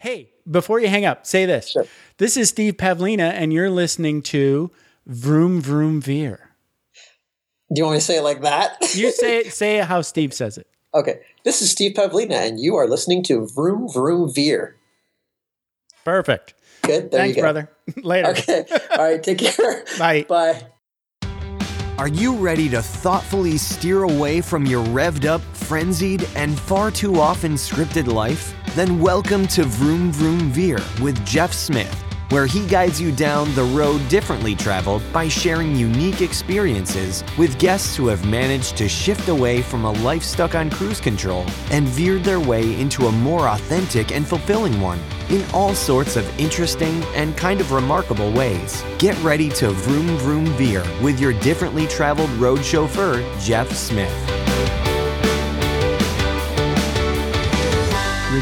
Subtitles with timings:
[0.00, 1.70] Hey, before you hang up, say this.
[1.72, 1.84] Sure.
[2.16, 4.70] This is Steve Pavlina, and you're listening to
[5.06, 6.52] Vroom Vroom Veer.
[7.72, 8.78] Do you want me to say it like that?
[8.94, 10.66] You say it, say it how Steve says it.
[10.94, 11.20] okay.
[11.44, 14.76] This is Steve Pavlina, and you are listening to Vroom Vroom Veer.
[16.04, 16.54] Perfect.
[16.82, 17.10] Good.
[17.10, 17.52] There Thanks, you go.
[17.52, 17.70] brother.
[18.02, 18.28] Later.
[18.28, 18.64] Okay.
[18.96, 19.22] All right.
[19.22, 19.84] Take care.
[19.98, 20.24] Bye.
[20.26, 20.62] Bye.
[21.98, 27.20] Are you ready to thoughtfully steer away from your revved up, frenzied, and far too
[27.20, 28.56] often scripted life?
[28.74, 31.94] Then welcome to Vroom Vroom Veer with Jeff Smith,
[32.30, 37.94] where he guides you down the road differently traveled by sharing unique experiences with guests
[37.94, 42.24] who have managed to shift away from a life stuck on cruise control and veered
[42.24, 47.36] their way into a more authentic and fulfilling one in all sorts of interesting and
[47.36, 48.82] kind of remarkable ways.
[48.98, 54.79] Get ready to vroom vroom veer with your differently traveled road chauffeur, Jeff Smith.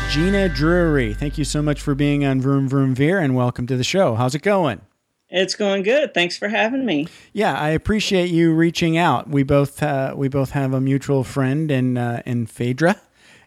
[0.03, 3.77] Regina Drury, thank you so much for being on Vroom Vroom Veer, and welcome to
[3.77, 4.15] the show.
[4.15, 4.81] How's it going?
[5.29, 6.15] It's going good.
[6.15, 7.09] Thanks for having me.
[7.33, 9.29] Yeah, I appreciate you reaching out.
[9.29, 12.95] We both uh, we both have a mutual friend in uh, in Phaedra,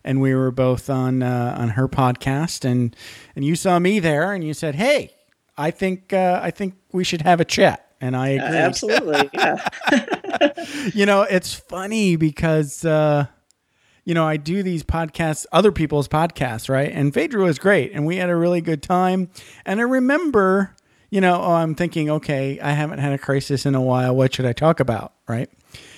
[0.03, 2.95] and we were both on uh, on her podcast, and
[3.33, 5.13] and you saw me there, and you said, "Hey,
[5.57, 8.57] I think uh, I think we should have a chat," and I Uh, agreed.
[8.59, 9.29] absolutely.
[9.33, 9.67] Yeah.
[10.93, 13.27] you know, it's funny because uh,
[14.03, 16.91] you know I do these podcasts, other people's podcasts, right?
[16.91, 19.29] And Phaedra was great, and we had a really good time.
[19.65, 20.75] And I remember,
[21.09, 24.15] you know, oh, I'm thinking, okay, I haven't had a crisis in a while.
[24.15, 25.49] What should I talk about, right?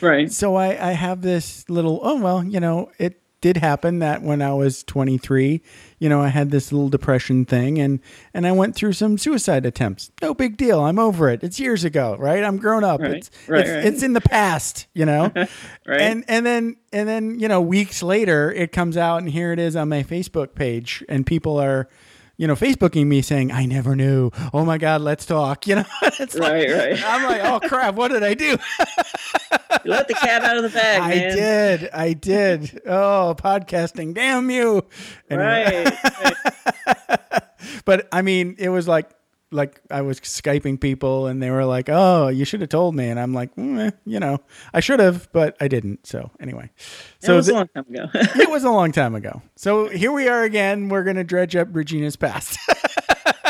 [0.02, 0.32] Right.
[0.32, 4.42] So I, I have this little, oh, well, you know, it did happen that when
[4.42, 5.62] I was 23,
[6.04, 8.02] you know, I had this little depression thing and,
[8.34, 10.12] and I went through some suicide attempts.
[10.22, 10.82] No big deal.
[10.82, 11.42] I'm over it.
[11.46, 12.44] It's years ago, right?
[12.44, 13.00] I'm grown up.
[13.00, 13.86] Right, It's, right, it's, right.
[13.86, 15.32] it's in the past, you know?
[15.86, 16.02] Right.
[16.02, 19.60] And, and then, and then, you know, weeks later it comes out and here it
[19.60, 21.90] is on my Facebook page and people are,
[22.44, 24.30] you know, Facebooking me saying, I never knew.
[24.54, 25.66] Oh my God, let's talk.
[25.74, 25.86] You know,
[26.20, 27.04] it's like, Right, right.
[27.06, 28.58] I'm like, oh crap, what did I do?
[29.86, 31.38] You let the cat out of the bag, I man.
[31.38, 31.90] did.
[31.94, 32.82] I did.
[32.86, 34.14] Oh, podcasting.
[34.14, 34.86] Damn you.
[35.30, 35.86] Anyway.
[35.86, 36.36] Right.
[36.86, 37.44] right.
[37.86, 39.10] But I mean, it was like,
[39.54, 43.08] like I was Skyping people and they were like, oh, you should have told me.
[43.10, 44.40] And I'm like, mm, eh, you know,
[44.74, 46.06] I should have, but I didn't.
[46.08, 46.70] So anyway,
[47.20, 48.06] So it was th- a long time ago.
[48.42, 49.42] it was a long time ago.
[49.56, 50.90] So here we are again.
[50.90, 52.58] We're going to dredge up Regina's past.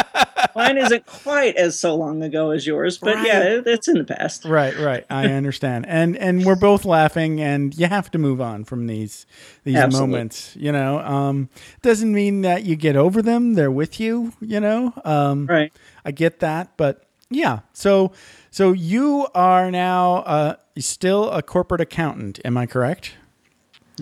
[0.55, 3.51] Mine isn't quite as so long ago as yours, but yeah, Right.
[3.53, 4.45] it, it's in the past.
[4.45, 5.05] right, right.
[5.09, 5.85] I understand.
[5.87, 9.25] And and we're both laughing and you have to move on from these
[9.63, 10.11] these Absolutely.
[10.11, 10.99] moments, you know.
[10.99, 11.49] Um
[11.81, 13.53] doesn't mean that you get over them.
[13.55, 14.93] They're with you, you know.
[15.03, 15.71] Um Right.
[16.05, 17.59] I get that, but yeah.
[17.73, 18.11] So
[18.51, 23.13] so you are now uh still a corporate accountant, am I correct?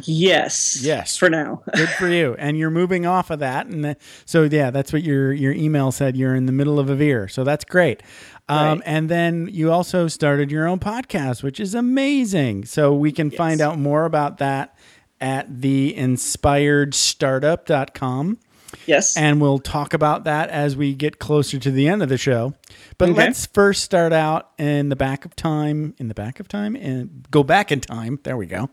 [0.04, 0.82] Yes.
[0.82, 1.18] Yes.
[1.18, 1.64] For now.
[1.76, 2.36] Good for you.
[2.40, 5.92] And you're moving off of that, and the, so yeah, that's what your your email
[5.92, 6.16] said.
[6.16, 8.02] You're in the middle of a veer, so that's great.
[8.50, 8.82] Um, Right.
[8.86, 12.66] And then you also started your own podcast, which is amazing.
[12.66, 14.76] So we can find out more about that
[15.20, 18.38] at theinspiredstartup.com.
[18.86, 19.16] Yes.
[19.18, 22.54] And we'll talk about that as we get closer to the end of the show.
[22.98, 23.18] But Okay.
[23.26, 27.26] let's first start out in the back of time, in the back of time, and
[27.32, 28.20] go back in time.
[28.24, 28.70] There we go.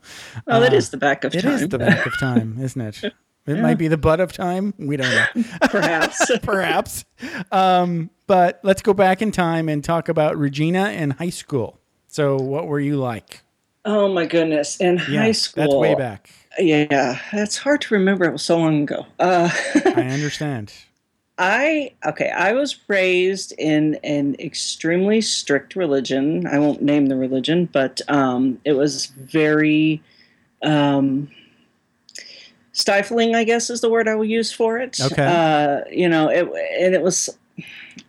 [0.47, 1.53] well, it is the back of It time.
[1.53, 3.03] It is the back of time, isn't it?
[3.47, 4.75] It might be the butt of time.
[4.79, 5.43] We don't know.
[5.71, 6.31] Perhaps.
[6.43, 7.07] Perhaps.
[7.51, 11.81] Um, but let's go back in time and talk about Regina in high school.
[12.09, 13.41] So, what were you like?
[13.87, 14.77] oh my goodness.
[14.83, 15.63] In Yeah, high school.
[15.63, 16.29] That's way back.
[16.59, 17.21] Yeah.
[17.33, 18.25] That's hard to remember.
[18.25, 19.07] It was so long ago.
[19.19, 19.51] Uh,
[19.85, 20.73] I understand.
[21.39, 26.49] I okay, I was raised in an extremely strict religion.
[26.49, 30.03] I won't name the religion, but um, it was very
[30.65, 31.31] um,
[32.73, 33.37] stifling.
[33.37, 35.01] I guess is the word I will use for it.
[35.01, 35.25] Okay.
[35.25, 36.45] Uh, you know, it
[36.81, 37.31] and it was.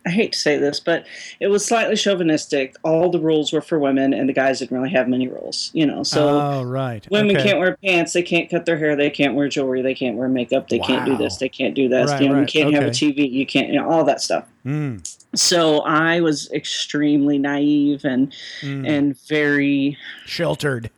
[0.06, 1.06] I hate to say this, but
[1.40, 2.74] it was slightly chauvinistic.
[2.82, 5.70] All the rules were for women, and the guys didn't really have many rules.
[5.72, 7.06] You know, so oh, right.
[7.10, 7.46] Women Okay.
[7.48, 8.12] can't wear pants.
[8.12, 8.96] They can't cut their hair.
[8.96, 9.82] They can't wear jewelry.
[9.82, 10.68] They can't wear makeup.
[10.68, 11.36] They can't do this.
[11.36, 12.08] They can't do that.
[12.08, 12.90] Right, you know, right, you can't have a.
[12.90, 13.30] TV.
[13.30, 14.46] You can't, you know, all that stuff.
[14.66, 15.00] Mm,
[15.34, 18.86] So I was extremely naive and mm.
[18.88, 19.96] and very
[20.26, 20.90] Sheltered.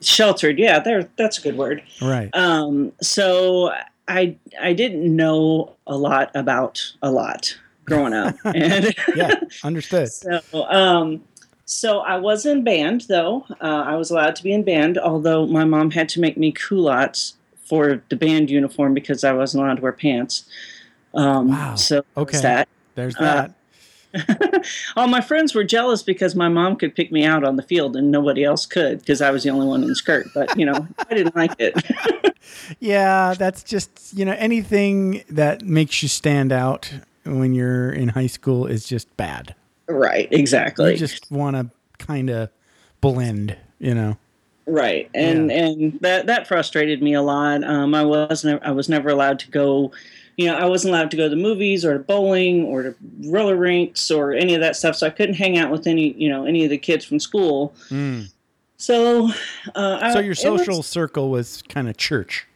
[0.00, 0.58] sheltered.
[0.58, 1.08] Yeah, there.
[1.16, 1.82] That's a good word.
[2.00, 2.30] Right.
[2.34, 3.72] Um, so
[4.06, 7.58] I I didn't know a lot about a lot
[7.88, 9.40] growing up, and Yeah.
[9.64, 10.08] Understood.
[10.22, 11.22] So, um,
[11.64, 13.44] so I was in band though.
[13.60, 16.50] Uh, I was allowed to be in band, although my mom had to make me
[16.52, 20.44] culottes for the band uniform because I wasn't allowed to wear pants.
[21.14, 21.74] Um, Wow.
[21.76, 22.40] So Okay.
[22.40, 22.68] that.
[22.94, 23.48] There's Uh,
[24.14, 24.64] that.
[24.96, 27.94] All my friends were jealous because my mom could pick me out on the field
[27.96, 30.30] and nobody else could because I was the only one in the skirt.
[30.34, 31.74] But you know, I didn't like it.
[32.80, 36.90] Yeah, that's just, you know, anything that makes you stand out
[37.28, 39.54] when you're in high school is just bad.
[39.88, 40.92] right, exactly.
[40.92, 41.70] You just want to
[42.04, 42.50] kind of
[43.00, 44.16] blend, you know.
[44.66, 45.56] Right, and Yeah.
[45.66, 47.64] and that that frustrated me a lot.
[47.64, 49.92] Um, I wasn't I was never allowed to go,
[50.36, 52.94] you know, I wasn't allowed to go to the movies or to bowling or to
[53.24, 54.94] roller rinks or any of that stuff.
[54.96, 57.72] So I couldn't hang out with any you know any of the kids from school.
[58.80, 59.30] So,
[59.74, 62.46] uh, So your it was- social circle was kind of church.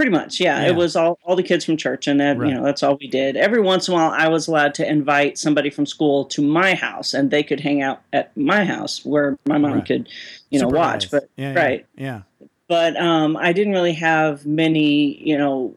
[0.00, 0.62] Pretty much, yeah.
[0.62, 0.68] Yeah.
[0.70, 2.48] It was all, all the kids from church, and that Right.
[2.48, 3.36] you know that's all we did.
[3.36, 6.72] Every once in a while, I was allowed to invite somebody from school to my
[6.74, 9.84] house, and they could hang out at my house where my mom Right.
[9.84, 10.08] could,
[10.48, 11.02] you know, watch.
[11.02, 11.10] Supervise.
[11.10, 12.20] But yeah, yeah, right, Yeah.
[12.66, 15.74] but um, I didn't really have many, you know,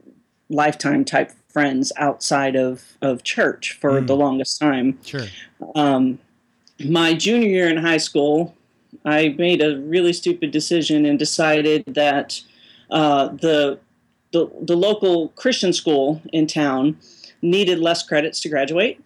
[0.49, 4.07] lifetime type friends outside of of church for Mm.
[4.07, 5.25] the longest time Sure.
[5.75, 6.17] um,
[6.85, 8.55] my junior year in high school,
[9.03, 12.39] I made a really stupid decision and decided that
[12.89, 13.79] uh, the,
[14.33, 16.97] the the local Christian school in town
[17.41, 18.99] needed less credits to graduate.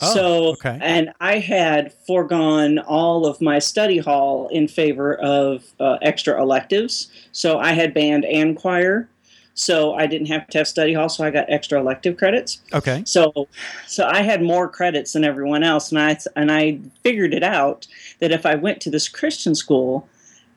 [0.00, 0.78] Oh, so, okay.
[0.82, 7.10] and I had foregone all of my study hall in favor of uh, extra electives.
[7.30, 9.08] So I had band and choir.
[9.54, 11.08] So I didn't have to have study hall.
[11.08, 12.60] So I got extra elective credits.
[12.72, 13.04] Okay.
[13.06, 13.48] So,
[13.86, 17.86] so I had more credits than everyone else, and I and I figured it out
[18.18, 20.08] that if I went to this Christian school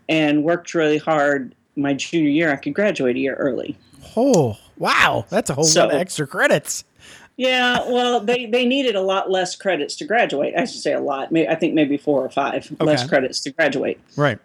[0.09, 3.77] and worked really hard my junior year, I could graduate a year early.
[4.15, 5.25] Oh, wow.
[5.30, 6.83] That's a whole So- lot of extra credits.
[7.39, 10.56] Yeah, well, they, they needed a lot less credits to graduate.
[10.57, 11.30] I should say a lot.
[11.38, 14.00] I think maybe four or five less credits to graduate.
[14.15, 14.39] Right.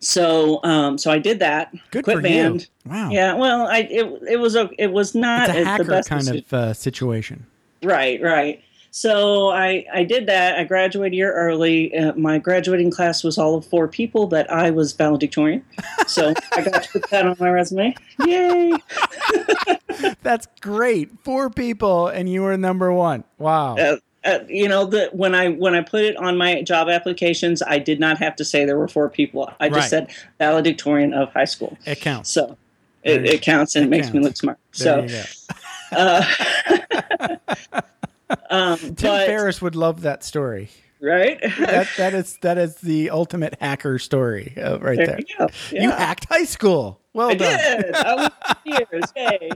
[0.00, 1.74] So, um, so I did that.
[1.90, 2.68] Good quit for band.
[2.86, 2.90] you.
[2.90, 3.10] Wow.
[3.10, 6.08] Yeah, well, I it, it was a, it was not It's a the hacker best
[6.08, 6.44] kind decision.
[6.48, 7.44] of uh, situation.
[7.82, 8.62] Right, right.
[8.90, 10.58] So I, I did that.
[10.58, 11.96] I graduated a year early.
[11.96, 15.64] Uh, my graduating class was all of four people, but I was valedictorian.
[16.06, 17.94] So I got to put that on my resume.
[18.24, 18.72] Yay!
[20.22, 21.10] That's great.
[21.22, 23.24] Four people, and you were number one.
[23.38, 23.76] Wow.
[23.76, 27.62] Uh, uh, you know, the, when I when I put it on my job applications,
[27.62, 29.50] I did not have to say there were four people.
[29.60, 29.88] I just Right.
[29.88, 31.78] said valedictorian of high school.
[31.86, 32.30] It counts.
[32.30, 32.56] So
[33.04, 34.58] it, it counts and it it makes me look smart.
[34.76, 36.24] There so, uh,
[38.50, 40.70] um, Tim but, Ferriss would love that story.
[41.00, 41.40] right?
[41.40, 45.20] That that is that is the ultimate hacker story uh, right there there.
[45.20, 45.48] you go.
[45.70, 47.00] You hacked high school.
[47.12, 47.82] Well I done.
[47.82, 47.94] did.
[47.94, 48.30] I was
[48.64, 49.04] years.
[49.16, 49.50] Yay.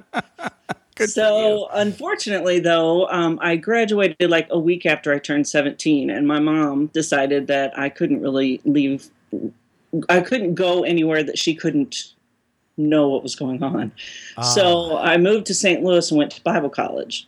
[0.94, 6.28] Good so, unfortunately, though, um, I graduated like a week after I turned 17, and
[6.28, 9.08] my mom decided that I couldn't really leave.
[10.10, 12.12] I couldn't go anywhere that she couldn't
[12.76, 13.92] know what was going on.
[14.36, 14.42] Ah.
[14.42, 15.82] So I moved to St.
[15.82, 17.26] Louis and went to Bible college,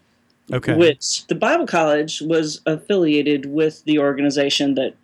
[0.53, 0.75] Okay.
[0.77, 4.95] which the Bible college was affiliated with the organization that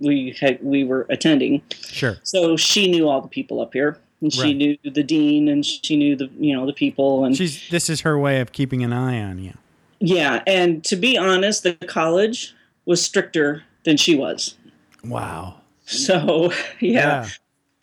[0.00, 1.62] we had we were attending.
[1.88, 2.18] sure.
[2.24, 4.56] So she knew all the people up here, and she Right.
[4.56, 8.00] knew the dean, and she knew the you know the people, and She's this is
[8.02, 9.54] her way of keeping an eye on you.
[10.00, 10.42] yeah.
[10.46, 12.54] And to be honest, the college
[12.84, 14.56] was stricter than she was.
[15.04, 15.56] Wow.
[15.86, 17.28] So yeah,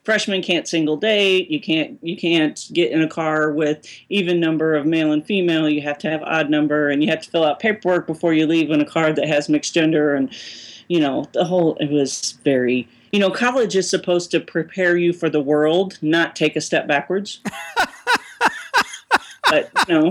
[0.06, 1.50] freshmen can't single date.
[1.50, 5.68] You can't you can't get in a car with even number of male and female.
[5.68, 8.46] You have to have odd number, and you have to fill out paperwork before you
[8.46, 10.32] leave in a car that has mixed gender, and
[10.88, 11.76] you know the whole.
[11.80, 12.88] It was very.
[13.12, 16.86] You know, college is supposed to prepare you for the world, not take a step
[16.86, 17.40] backwards.
[19.50, 20.10] but you know,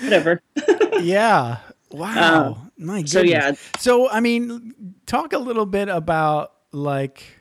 [0.00, 0.42] whatever.
[1.02, 1.58] Yeah.
[1.90, 2.46] Wow.
[2.46, 3.12] Um, My goodness.
[3.12, 3.52] so, yeah.
[3.78, 4.74] So I mean,
[5.04, 7.35] talk a little bit about like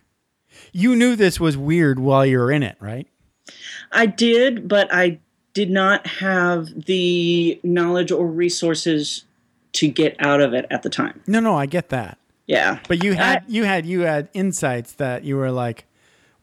[0.76, 3.08] you knew this was weird while you were in it, right?
[3.94, 5.20] I did, but I
[5.54, 9.24] did not have the knowledge or resources
[9.72, 11.22] to get out of it at the time.
[11.28, 12.18] No, no, I get that.
[12.46, 12.80] Yeah.
[12.90, 15.86] But you had I- you had you had insights that you were like,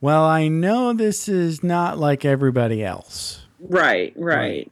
[0.01, 3.45] well, I know this is not like everybody else.
[3.59, 4.69] Right, right.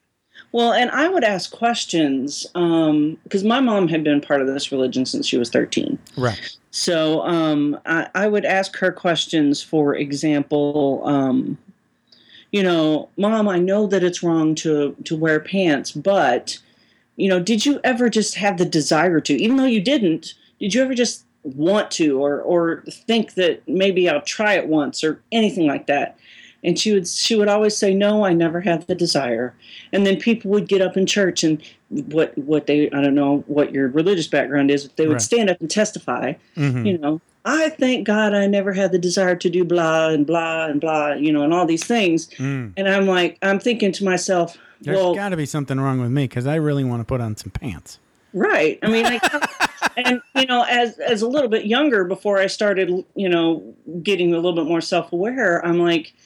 [0.51, 4.71] Well, and I would ask questions um, because my mom had been part of this
[4.71, 5.99] religion since she was 13.
[6.17, 6.57] Right.
[6.71, 9.61] So um, I, I would ask her questions.
[9.61, 11.57] For example, um,
[12.51, 16.59] you know, Mom, I know that it's wrong to to wear pants, but
[17.17, 20.33] you know, did you ever just have the desire to, even though you didn't?
[20.59, 25.03] Did you ever just want to, or or think that maybe I'll try it once,
[25.03, 26.17] or anything like that?
[26.63, 29.53] And she would she would always say, "No, I never had the desire."
[29.91, 33.43] And then people would get up in church and what what they I don't know
[33.47, 34.83] what your religious background is.
[34.87, 35.21] but They would Right.
[35.21, 36.85] stand up and testify Mhm.
[36.85, 40.67] you know, I thank God I never had the desire to do blah and blah
[40.67, 42.29] and blah, you know, and all these things.
[42.37, 42.73] Mm.
[42.77, 46.11] And I'm like, I'm thinking to myself, There's well, got to be something wrong with
[46.11, 47.97] me because I really want to put on some pants.
[48.33, 48.77] right.
[48.83, 49.19] I mean, I,
[49.97, 53.63] and you know, as as a little bit younger, before I started, you know,
[54.03, 56.19] getting a little bit more self aware, I'm like, "Ah,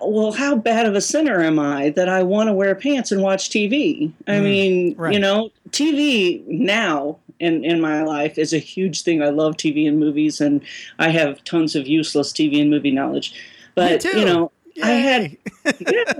[0.00, 3.22] well, how bad of a sinner am I that I want to wear pants and
[3.22, 4.12] watch TV?
[4.26, 5.12] I Mm, mean, right.
[5.12, 9.22] you know, TV now in in my life is a huge thing.
[9.22, 10.62] I love TV and movies, and
[10.98, 13.34] I have tons of useless TV and movie knowledge.
[13.74, 14.50] But you know,
[14.82, 15.36] I had
[15.80, 16.14] Yay.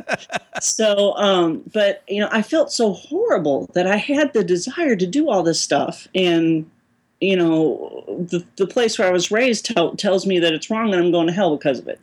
[0.60, 5.06] so um but you know i felt so horrible that i had the desire to
[5.06, 6.68] do all this stuff and
[7.20, 10.92] you know the, the place where i was raised tell, tells me that it's wrong
[10.92, 12.00] and i'm going to hell because of it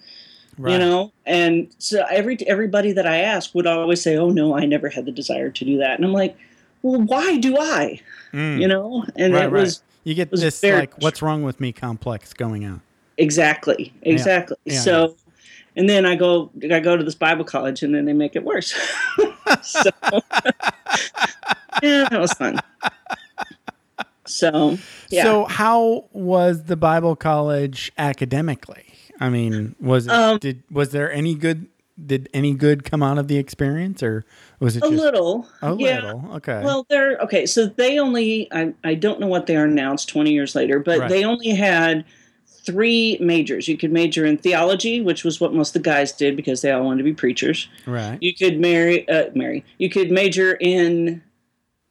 [0.57, 1.11] you know?
[1.25, 5.05] And so every everybody that i ask would always say oh no i never had
[5.05, 5.95] the desire to do that.
[5.95, 6.35] And i'm like
[6.81, 7.99] well why do i?
[8.33, 8.61] Mm.
[8.61, 9.05] you know?
[9.15, 9.61] And Right, it right.
[9.61, 12.81] was You get was this like, what's wrong with me complex going on.
[13.17, 14.57] exactly exactly.
[14.65, 14.79] Yeah.
[14.79, 15.15] so
[15.75, 18.43] and then i go i go to this bible college and then they make it
[18.43, 18.73] worse.
[19.61, 19.89] So
[21.83, 22.59] yeah that was fun.
[24.25, 24.77] So
[25.09, 25.23] yeah.
[25.23, 28.92] So, how was the Bible college academically?
[29.23, 31.67] I mean, was it, Um, did was there any good?
[32.03, 34.25] Did any good come out of the experience, or
[34.59, 36.31] was it a just little a yeah little?
[36.37, 36.61] Okay.
[36.63, 37.45] Well, they're okay.
[37.45, 39.93] So they only, I, I don't know what they are now.
[39.93, 41.09] It's 20 years later, but Right.
[41.09, 42.03] they only had
[42.65, 43.67] three majors.
[43.67, 46.71] You could major in theology, which was what most of the guys did because they
[46.71, 47.67] all wanted to be preachers.
[47.85, 48.17] right.
[48.21, 49.63] You could marry, uh, marry.
[49.77, 51.21] You could major in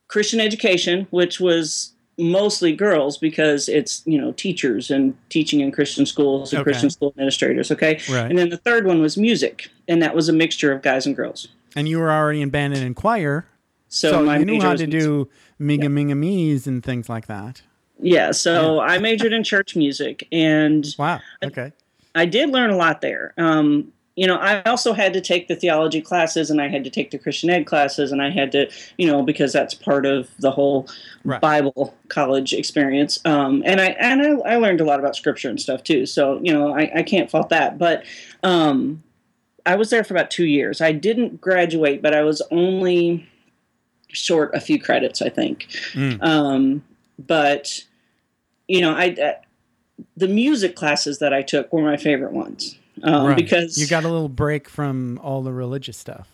[0.08, 6.04] Christian education, which was mostly girls because it's you know teachers and teaching in Christian
[6.06, 6.70] schools and Okay.
[6.70, 7.70] Christian school administrators.
[7.70, 8.28] Okay, Right.
[8.28, 11.16] and then the third one was music, and that was a mixture of guys and
[11.16, 11.48] girls.
[11.74, 13.46] And you were already in band and in choir,
[13.88, 14.90] So, so, you knew how to music.
[14.90, 15.28] do
[15.60, 17.62] minga minga me's and things like that.
[18.00, 21.20] Yeah, so I majored in church music, and Wow.
[21.42, 21.72] Okay.
[22.14, 23.32] I did learn a lot there.
[23.38, 26.90] Um, you know, I also had to take the theology classes, and I had to
[26.90, 30.28] take the Christian ed classes, and I had to, you know, because that's part of
[30.38, 30.86] the whole
[31.24, 31.40] Right.
[31.40, 33.20] Bible college experience.
[33.24, 36.04] Um, and I and I, I learned a lot about Scripture and stuff too.
[36.04, 37.78] So you know, I, I can't fault that.
[37.78, 38.04] But
[38.42, 39.04] um,
[39.64, 40.80] I was there for about two years.
[40.80, 43.28] I didn't graduate, but I was only
[44.08, 45.68] short a few credits, I think.
[45.92, 46.22] Mm.
[46.22, 46.84] Um,
[47.20, 47.84] but
[48.66, 49.36] you know, I, I
[50.16, 53.36] the music classes that I took were my favorite ones um, Right.
[53.36, 56.28] because you got a little break from all the religious stuff.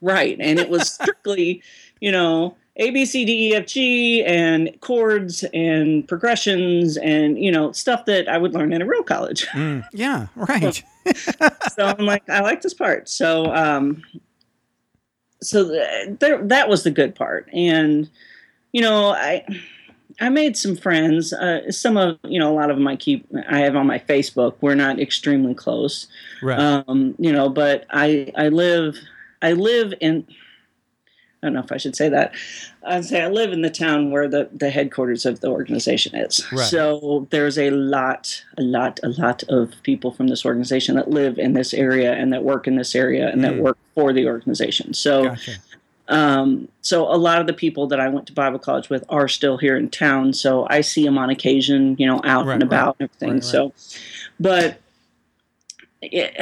[0.00, 1.62] right, and it was strictly,
[2.00, 7.50] you know, A B C D E F G and chords and progressions and you
[7.50, 9.46] know stuff that I would learn in a real college.
[9.48, 9.84] Mm.
[9.92, 10.26] Yeah.
[10.36, 10.82] Right.
[11.72, 13.08] so I'm like, I like this part.
[13.08, 14.02] So, um,
[15.40, 18.08] so th- there, that was the good part, and
[18.72, 19.44] you know, I,
[20.20, 21.32] I made some friends.
[21.32, 23.98] Uh, some of, you know, a lot of them I keep, I have on my
[23.98, 24.54] Facebook.
[24.60, 26.08] We're not extremely close,
[26.42, 26.58] Right.
[26.58, 28.96] um, you know, but I, I live,
[29.42, 30.26] I live in.
[31.40, 32.34] I don't know if I should say that.
[32.84, 36.44] I'd say I live in the town where the, the headquarters of the organization is.
[36.50, 36.66] Right.
[36.66, 41.38] So there's a lot, a lot, a lot of people from this organization that live
[41.38, 43.60] in this area and that work in this area and that Mm.
[43.60, 44.94] work for the organization.
[44.94, 45.52] So, gotcha.
[46.08, 49.28] Um, so a lot of the people that I went to Bible college with are
[49.28, 50.32] still here in town.
[50.32, 53.00] So I see them on occasion, you know, out Right, and about right.
[53.00, 53.28] and everything.
[53.28, 53.44] Right, right.
[53.44, 53.72] So,
[54.40, 54.80] but
[56.02, 56.34] it,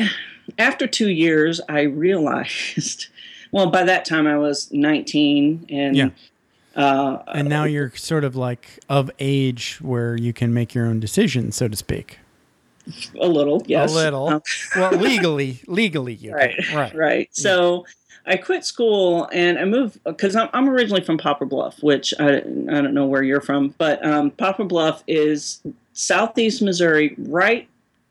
[0.58, 3.06] after two years, I realized.
[3.52, 6.08] Well, by that time I was 19, and Yeah.
[6.74, 10.98] uh, And now you're sort of like of age where you can make your own
[11.00, 12.18] decisions, so to speak.
[13.18, 14.28] a little, yes, A little.
[14.28, 14.42] Um,
[14.76, 16.36] well, legally, legally, you can.
[16.38, 17.86] right right, right so
[18.26, 22.38] i quit school and i moved because I'm, I'm originally from poplar bluff which I,
[22.38, 22.40] I
[22.82, 25.60] don't know where you're from but um, poplar bluff is
[25.92, 27.68] southeast missouri right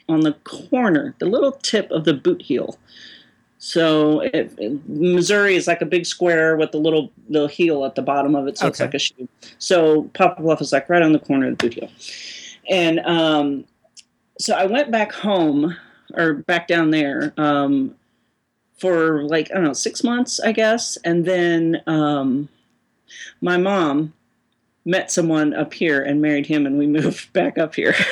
[0.07, 2.77] on the corner the little tip of the boot heel.
[3.57, 7.95] So it, it- missouri is like a big square with the little little heel at
[7.95, 9.27] the bottom of it so it's like a shoe.
[9.57, 11.89] So poplar bluff is like right on the corner of the boot heel.
[12.69, 13.65] And um,
[14.39, 15.75] so i went back home
[16.13, 17.95] or back down there um,
[18.77, 22.49] for like I don't know six months, I guess, and then um,
[23.41, 24.13] my mom
[24.85, 27.95] met someone up here and married him, and we moved back up here.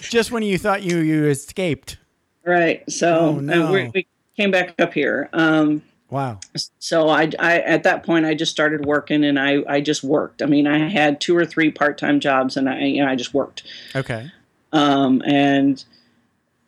[0.00, 1.98] Just when you thought you you escaped.
[2.44, 2.82] right.
[2.90, 3.72] So Oh, uh, no.
[3.72, 5.28] we, we came back up here.
[5.32, 6.38] Um, Wow.
[6.78, 10.42] so I, I at that point I just started working, and I I just worked.
[10.42, 13.16] I mean, I had two or three part time jobs, and I you know I
[13.16, 13.64] just worked.
[13.96, 14.30] Okay.
[14.72, 15.82] Um, and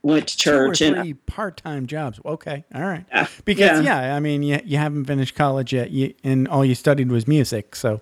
[0.07, 2.21] went to church Two or and part-time jobs.
[2.25, 2.65] Okay.
[2.75, 3.05] All right.
[3.11, 3.27] Yeah.
[3.45, 4.03] Because Yeah.
[4.03, 7.27] yeah, I mean, you, you haven't finished college yet, you, and all you studied was
[7.27, 7.75] music.
[7.75, 8.01] So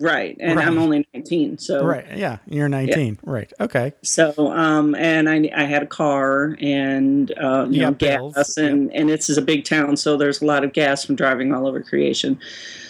[0.00, 3.18] right, and I'm only 19, so right, yeah, you're 19.
[3.22, 3.52] Right.
[3.60, 3.92] Okay.
[4.02, 8.34] So, um, and I, I had a car and, uh, you You know, got bills,
[8.34, 9.96] gas and, and this is a big town.
[9.96, 12.38] So there's a lot of gas from driving all over creation.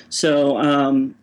[0.08, 1.14] So, um,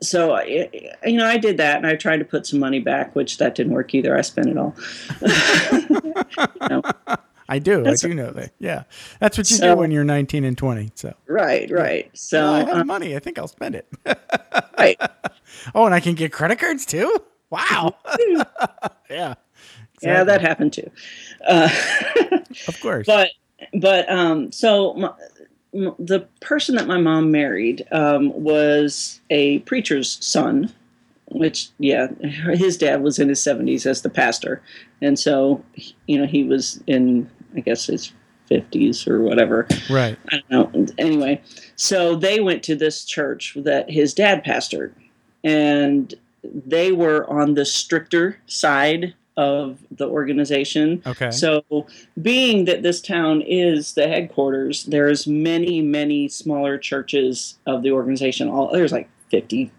[0.00, 3.38] so you know, I did that, and I tried to put some money back, which
[3.38, 4.16] that didn't work either.
[4.16, 4.74] I spent it all.
[7.50, 7.78] I do.
[7.78, 8.52] That's- I do know that.
[8.58, 8.82] Yeah.
[9.20, 10.92] That's what you So- do when you're 19 and 20.
[10.94, 12.10] So, right, right.
[12.14, 13.16] So oh, I have um, money.
[13.16, 13.86] I think I'll spend it.
[14.78, 15.00] right.
[15.74, 17.16] oh, and I can get credit cards too?
[17.50, 17.96] Wow.
[19.08, 19.34] yeah.
[20.02, 20.90] Yeah, that happened too.
[21.46, 21.68] Uh,
[22.68, 23.06] Of course.
[23.06, 23.30] but
[23.72, 25.16] but um, so
[25.72, 30.72] the person that my mom married um, was a preacher's son,
[31.26, 32.08] which yeah,
[32.54, 34.62] his dad was in his seventies as the pastor,
[35.02, 35.62] and so
[36.06, 38.12] you know he was in I guess his
[38.46, 39.66] fifties or whatever.
[39.90, 40.18] right.
[40.32, 40.86] I don't know.
[40.96, 41.42] Anyway,
[41.76, 44.92] so they went to this church that his dad pastored,
[45.44, 51.00] and they were on the stricter side of the organization.
[51.06, 51.30] Okay.
[51.30, 51.64] So,
[52.20, 58.48] being that this town is the headquarters, there's many, many smaller churches of the organization.
[58.48, 59.70] All there's like 50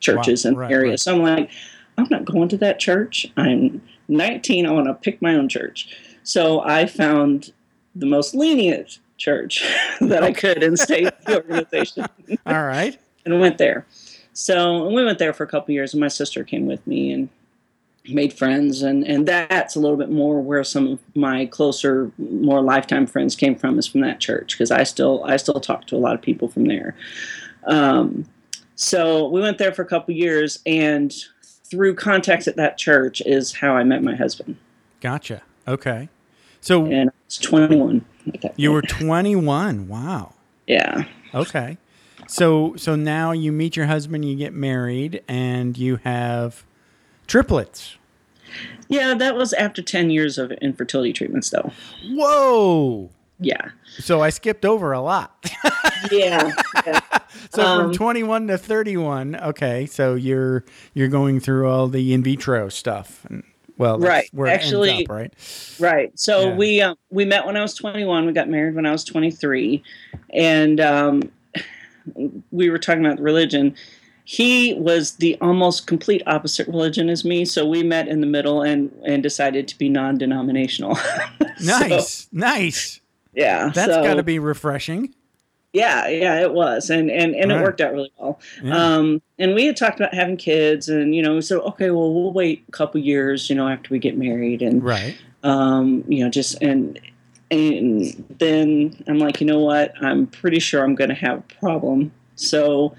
[0.00, 0.90] churches Wow, in the area.
[0.92, 1.00] right.
[1.00, 1.50] So I'm like,
[1.98, 3.26] I'm not going to that church.
[3.36, 4.66] I'm 19.
[4.66, 5.94] I want to pick my own church.
[6.22, 7.52] So I found
[7.94, 9.62] the most lenient church
[10.00, 12.06] that I could and stayed with the organization
[12.46, 12.98] All right.
[13.26, 13.86] and went there.
[14.32, 17.28] So we went there for a couple years, and my sister came with me and
[18.08, 22.60] made friends, and and that's a little bit more where some of my closer, more
[22.60, 25.96] lifetime friends came from is from that church because I still I still talk to
[25.96, 26.94] a lot of people from there.
[27.66, 28.26] Um,
[28.74, 33.54] so we went there for a couple years, and through contacts at that church is
[33.54, 34.56] how I met my husband,
[35.00, 35.42] Gotcha.
[35.66, 36.08] Okay.
[36.60, 38.04] So and I was 21
[38.56, 39.88] you were 21.
[39.88, 40.34] Wow.
[40.66, 41.04] yeah.
[41.34, 41.78] Okay.
[42.28, 46.64] So so now you meet your husband, you get married, and you have
[47.26, 47.96] triplets.
[48.88, 51.72] Yeah, that was after 10 years of infertility treatments, though.
[52.08, 53.10] Whoa.
[53.40, 53.70] Yeah.
[53.98, 55.50] So I skipped over a lot.
[56.12, 56.52] Yeah.
[56.86, 57.00] yeah.
[57.52, 59.34] so from Um, 21 to 31.
[59.36, 59.86] Okay.
[59.86, 60.62] So you're
[60.94, 63.24] you're going through all the in vitro stuff.
[63.28, 63.42] And,
[63.76, 64.28] well, that's Right.
[64.32, 65.32] Where it ends Actually- up, right?
[65.80, 66.16] Right.
[66.16, 66.54] So Yeah.
[66.54, 68.26] we um, we met when I was 21.
[68.26, 69.82] We got married when I was 23,
[70.34, 71.22] and um,
[72.52, 73.74] we were talking about religion.
[74.28, 78.60] He was the almost complete opposite religion as me, so we met in the middle
[78.60, 80.98] and and decided to be non-denominational.
[81.58, 82.28] So, Nice.
[82.32, 83.00] nice.
[83.32, 83.70] yeah.
[83.74, 85.14] That's so- got to be refreshing.
[85.72, 88.38] Yeah, yeah, it was, and and and it worked out really well.
[88.62, 88.76] Yeah.
[88.96, 92.12] Um, and we had talked about having kids, and you know, we said, okay, well,
[92.14, 95.16] we'll wait a couple years, you know, after we get married, and right.
[95.42, 96.98] um, you know, just and
[97.50, 98.04] and
[98.38, 99.92] then I'm like, you know what?
[100.02, 102.10] I'm pretty sure I'm going to have a problem.
[102.36, 102.94] So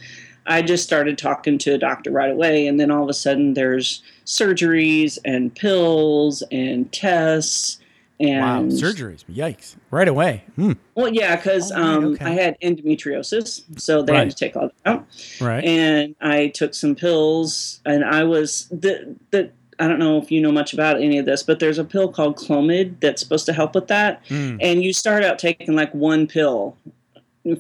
[0.48, 3.54] I just started talking to a doctor right away, and then all of a sudden
[3.54, 7.80] there's surgeries and pills and tests
[8.20, 8.62] Wow.
[8.62, 9.24] and Surgeries.
[9.32, 9.76] Yikes.
[9.92, 10.44] Right away.
[10.56, 10.72] Hmm.
[10.96, 12.26] Well, yeah, because Oh, um, okay.
[12.26, 15.06] I had endometriosis, so they had to take all that out
[15.40, 15.64] Right.
[15.64, 19.52] and I took some pills, and I was the the.
[19.80, 22.12] I don't know if you know much about any of this, but there's a pill
[22.12, 24.24] called Clomid that's supposed to help with that.
[24.28, 24.58] Hmm.
[24.60, 26.76] And you start out taking like one pill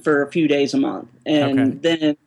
[0.01, 1.77] for a few days a month, and Okay.
[1.99, 2.17] then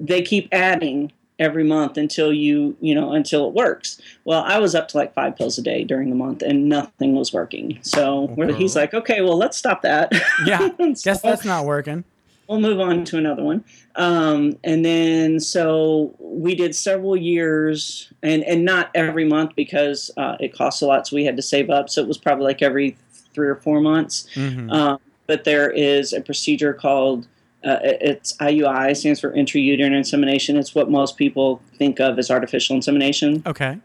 [0.00, 4.00] they keep adding every month until you you know until it works.
[4.24, 7.14] Well, I was up to like five pills a day during the month, and nothing
[7.14, 7.78] was working.
[7.82, 8.58] So where Okay.
[8.58, 10.12] he's like, okay, well, let's stop that.
[10.46, 10.68] Yeah.
[10.78, 12.04] So- Guess that's not working.
[12.48, 13.64] we'll move on to another one.
[13.96, 20.36] Um, and then so we did several years, and and not every month because uh,
[20.40, 21.90] it costs a lot, so we had to save up.
[21.90, 22.96] So it was probably like every
[23.34, 24.26] three or four months.
[24.34, 24.72] Mhm.
[24.72, 27.26] Um, but there is a procedure called
[27.66, 30.56] uh, it's IUI stands for intrauterine insemination.
[30.56, 33.42] It's what most people think of as artificial insemination.
[33.44, 33.78] Okay.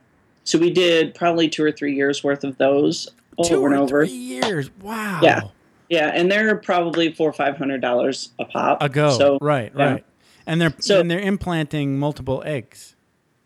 [0.44, 3.10] So we did probably two or three years worth of those
[3.44, 4.06] Two over and over.
[4.06, 4.70] three years.
[4.82, 5.20] Wow.
[5.24, 5.41] Yeah.
[5.89, 8.82] Yeah, and they're probably four or five hundred dollars a pop.
[8.82, 9.10] A go.
[9.17, 9.72] So right.
[9.76, 9.91] yeah.
[9.94, 10.06] Right.
[10.46, 12.96] And they're So- and they're implanting multiple eggs.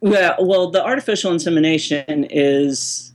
[0.01, 3.13] Yeah, well, the artificial insemination is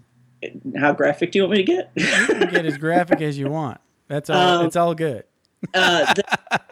[0.76, 1.90] how graphic do you want me to get?
[1.94, 3.78] You can get as graphic as you want.
[4.08, 4.36] That's all.
[4.60, 5.24] Um, it's all good.
[5.74, 6.24] Uh, the,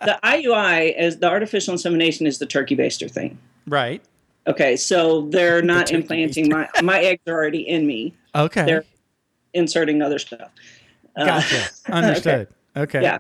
[0.03, 3.38] the IUI is the artificial insemination is the turkey baster thing.
[3.66, 4.03] Right.
[4.46, 8.14] Okay, so they're not turkey implanting my my eggs are already in me.
[8.35, 8.64] Okay.
[8.64, 8.85] They're
[9.53, 10.51] inserting other stuff.
[11.16, 11.68] Uh, gotcha.
[11.88, 12.48] Understood.
[12.77, 13.03] Okay.
[13.03, 13.18] Yeah.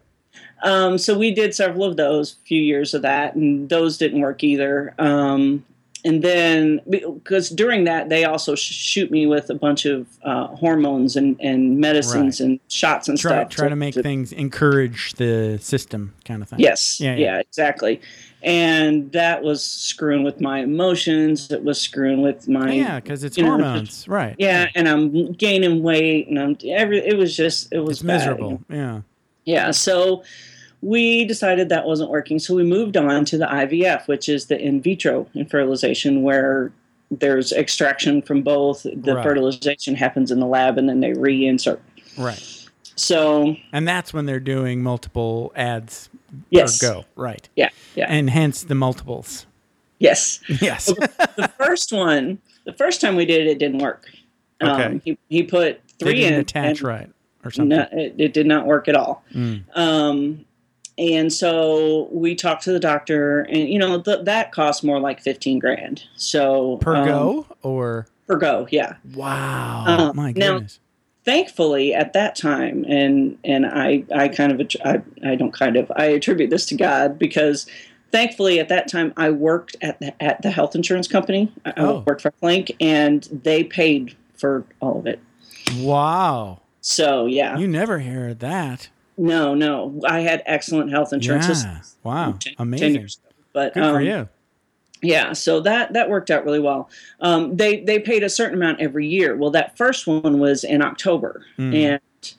[0.62, 4.20] Um, so we did several of those, a few years of that, and those didn't
[4.20, 4.94] work either.
[4.98, 5.64] Um,
[6.08, 10.46] and then, because during that, they also sh- shoot me with a bunch of uh,
[10.48, 13.50] hormones and, and medicines and shots and Try stuff.
[13.50, 16.60] try to make things encourage the system, kind of thing.
[16.60, 16.98] Yes.
[16.98, 17.38] Yeah, Yeah, yeah.
[17.40, 18.00] exactly.
[18.42, 21.50] And that was screwing with my emotions.
[21.50, 24.06] It was screwing with my Yeah, because it's you know, hormones.
[24.08, 24.36] Right.
[24.38, 26.98] yeah, and I'm gaining weight, and I'm every.
[27.06, 28.62] It was just it was miserable.
[28.70, 29.00] Yeah.
[29.44, 29.72] Yeah.
[29.72, 30.22] So
[30.80, 34.60] we decided that wasn't working, so we moved on to the IVF, which is the
[34.60, 36.72] in vitro fertilization, where
[37.10, 38.82] there's extraction from both.
[38.84, 39.22] The Right.
[39.24, 41.80] fertilization happens in the lab, and then they reinsert.
[42.16, 42.42] Right.
[42.96, 46.08] So And that's when they're doing multiple ads
[46.50, 47.04] yes, go.
[47.16, 47.48] Right.
[47.56, 49.46] yeah, yeah, And hence the multiples.
[49.98, 50.40] yes.
[50.60, 50.86] Yes.
[50.86, 54.04] the first one, the first time we did it, it didn't work.
[54.62, 54.82] Okay.
[54.84, 57.10] Um, he he put they three didn't in, attach and right
[57.44, 57.78] or something.
[57.78, 59.22] no, it, it did not work at all.
[59.32, 59.62] Mm.
[59.76, 60.44] Um,
[60.98, 65.20] and so we talked to the doctor, and you know th- that costs more like
[65.20, 66.04] fifteen grand.
[66.16, 68.94] So Per um, go or per go, yeah.
[69.14, 69.84] wow.
[69.86, 70.60] Uh, My now-
[71.24, 75.92] Thankfully, at that time, and and I I kind of I, I don't kind of
[75.94, 77.66] I attribute this to God because
[78.12, 81.52] thankfully at that time I worked at the, at the health insurance company.
[81.66, 82.04] I I Oh.
[82.06, 85.20] worked for Flink, and they paid for all of it.
[85.80, 86.60] wow.
[86.80, 88.88] So yeah, You never hear that.
[89.18, 91.62] No, no, I had excellent health insurance.
[91.64, 91.80] Yeah.
[92.04, 92.24] Wow.
[92.32, 92.94] 10 10 Amazing.
[92.94, 93.34] years ago.
[93.52, 94.28] But Good for um, you.
[95.00, 96.90] Yeah, so that that worked out really well.
[97.20, 99.36] Um, they they paid a certain amount every year.
[99.36, 101.74] Well, that first one was in October Mm.
[101.74, 102.34] and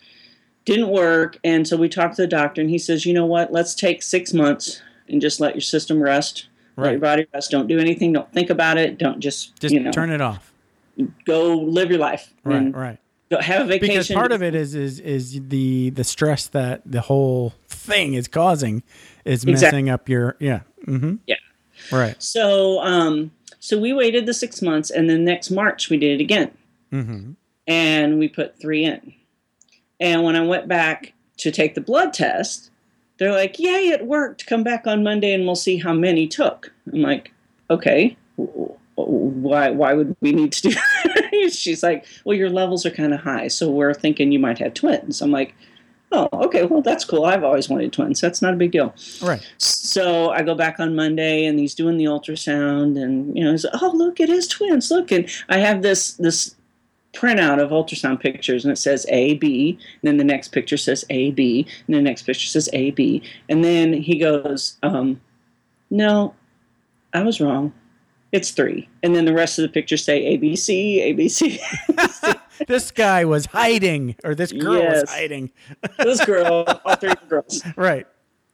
[0.65, 1.38] didn't work.
[1.44, 3.52] And so we talked to the doctor, and he says, you know what?
[3.52, 6.48] Let's take six months and just let your system rest.
[6.78, 7.50] Let your body rest.
[7.52, 8.13] Don't do anything.
[8.13, 8.98] Don't think about it.
[8.98, 10.54] Don't just, Just you know turn it off.
[11.26, 12.34] go live your life.
[12.44, 12.56] Right.
[12.58, 12.98] and Right.
[13.32, 13.89] Have a vacation.
[13.96, 18.28] Because part of it is is is the the stress that the whole thing is
[18.28, 18.82] causing
[19.26, 19.54] is Exactly.
[19.84, 20.62] messing up your yeah.
[20.88, 21.15] Mm-hmm.
[21.28, 21.36] Yeah.
[21.92, 22.15] Right.
[22.22, 26.24] So um, so we waited the six months, and then next March we did it
[26.24, 26.52] again.
[26.92, 27.34] Mm-hmm.
[27.68, 29.13] and we put three in.
[30.00, 32.72] And when I went back to take the blood test,
[33.20, 34.48] they're like, "Yay, it worked!
[34.48, 37.32] Come back on Monday and we'll see how many took." I'm like,
[37.70, 38.18] "Okay,
[39.08, 39.70] why?
[39.70, 43.22] Why would we need to do?" that?" She's like, "Well, your levels are kind of
[43.22, 45.56] high, so we're thinking you might have twins." I'm like,
[46.12, 47.26] "Oh, okay, well that's cool.
[47.26, 48.22] I've always wanted twins.
[48.22, 49.46] That's not a big deal." Right.
[49.58, 53.66] So I go back on Monday, and he's doing the ultrasound, and you know, he's
[53.66, 54.92] like, oh look, it is twins.
[54.92, 56.56] Look, and I have this this
[57.14, 61.06] printout of ultrasound pictures, and it says A B, and then the next picture says
[61.10, 65.20] A B, and the next picture says A B, and then he goes, um,
[65.90, 66.36] no,
[67.14, 67.74] I was wrong.
[68.32, 71.28] It's three, and then the rest of the pictures say A B C A B
[71.30, 71.60] C.
[72.68, 75.50] this guy was hiding, or this girl was hiding.
[75.98, 77.63] this girl, all three girls.
[77.76, 78.06] Right.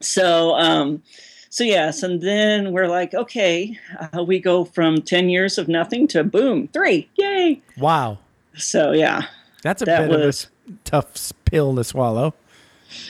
[0.02, 1.02] so um
[1.50, 3.78] so yes and then we're like okay
[4.14, 8.20] uh, we go from 10 years of nothing to boom three yay Wow.
[8.56, 9.28] so yeah
[9.64, 12.34] That's a That bit of a tough pill to swallow.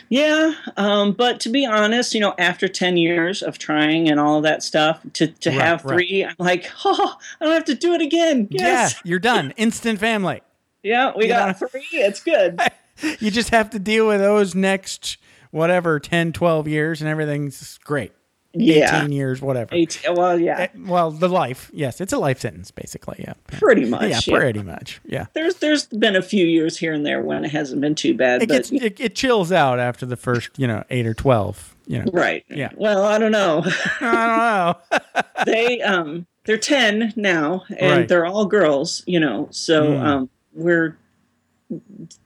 [0.09, 4.41] Yeah um but to be honest you know after 10 years of trying and all
[4.41, 5.93] that stuff to to Right, have right.
[5.95, 9.53] three i'm like oh i don't have to do it again yes Yeah, you're done.
[9.57, 10.41] Instant family.
[10.83, 11.67] yeah, we You got know?
[11.67, 12.59] three it's good
[13.19, 15.17] You just have to deal with those next
[15.51, 18.11] whatever 10, 12 years and everything's great.
[18.55, 19.73] Yeah 18 years, whatever.
[19.75, 21.69] Eight, well yeah Eh, Well, the life.
[21.73, 23.33] Yes, it's a life sentence basically, yeah.
[23.47, 24.37] pretty much Yeah, yeah.
[24.39, 25.01] pretty much.
[25.05, 25.25] Yeah.
[25.33, 28.41] there's there's been a few years here and there when it hasn't been too bad
[28.43, 31.75] It but gets it, it chills out after the first, you know, 8 or 12,
[31.87, 32.11] you know.
[32.13, 32.69] right Yeah.
[32.75, 33.63] well i don't know
[34.01, 35.21] I don't know.
[35.45, 38.07] they um they're 10 now and Right.
[38.07, 40.01] they're all girls you know so Mm.
[40.01, 40.97] um we're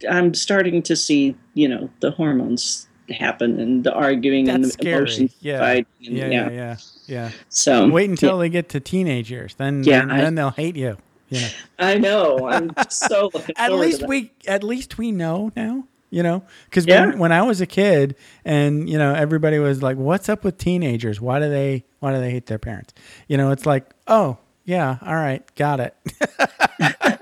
[0.10, 4.98] i'm starting to see you know the hormones happen and the arguing and the scary.
[4.98, 5.60] emotions Yeah.
[5.60, 6.76] fighting and, Yeah, yeah, yeah,
[7.08, 7.32] yeah.
[7.50, 9.56] so Wait until they get to teenage years.
[9.56, 10.98] Then Yeah, then, I- then they'll hate you.
[11.30, 11.48] You know.
[11.80, 15.84] i know i'm so looking at forward to least we at least we know now
[16.10, 17.06] you know because Yeah.
[17.06, 20.58] when, when i was a kid and you know everybody was like what's up with
[20.58, 22.96] teenagers why do they why do they hate their parents
[23.28, 25.96] you know it's like oh yeah all right got it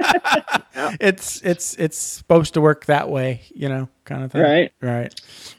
[0.99, 4.71] it's it's it's supposed to work that way you know kind of thing Right.
[4.81, 5.13] right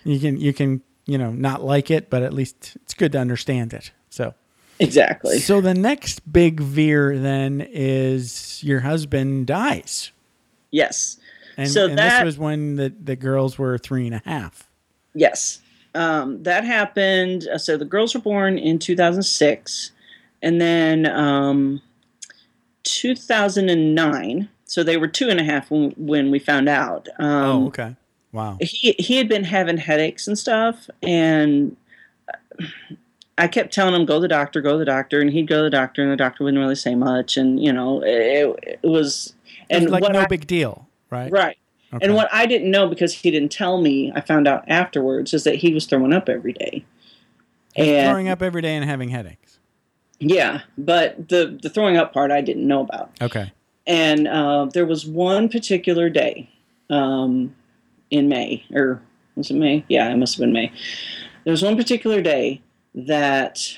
[0.05, 3.19] you can you can you know not like it but at least it's good to
[3.19, 4.35] understand it so
[4.79, 10.12] exactly so the next big veer then is your husband dies
[10.71, 11.19] yes
[11.57, 14.69] and, So and that- this was when the, the girls were three and a half.
[15.12, 15.59] Yes.
[15.93, 17.49] Um, that happened.
[17.53, 19.91] uh, So the girls were born in 2006.
[20.41, 21.83] And then um,
[22.85, 24.49] 2009.
[24.68, 27.09] So they were two and a half when, when we found out.
[27.18, 27.96] Um, oh, okay.
[28.33, 28.59] Wow.
[28.61, 30.88] he, he had been having headaches and stuff.
[31.02, 31.76] And
[33.38, 35.20] I kept telling him, go to the doctor, go to the doctor.
[35.20, 37.37] And he'd go to the doctor, and the doctor wouldn't really say much.
[37.37, 39.35] And, you know, it, it was.
[39.70, 41.31] And like what no I- big deal, right?
[41.33, 41.57] Right.
[41.94, 42.04] Okay.
[42.04, 45.44] And what I didn't know because he didn't tell me, I found out afterwards, is
[45.44, 46.85] that he was throwing up every day.
[47.74, 49.59] And Throwing up every day and having headaches.
[50.20, 53.11] yeah, but the the throwing up part I didn't know about.
[53.22, 53.52] Okay.
[53.88, 56.51] And uh, there was one particular day
[56.90, 57.57] um,
[58.11, 59.03] in May, or
[59.35, 59.85] was it May?
[59.88, 60.70] Yeah, it must have been May.
[61.44, 62.61] there was one particular day
[62.94, 63.77] that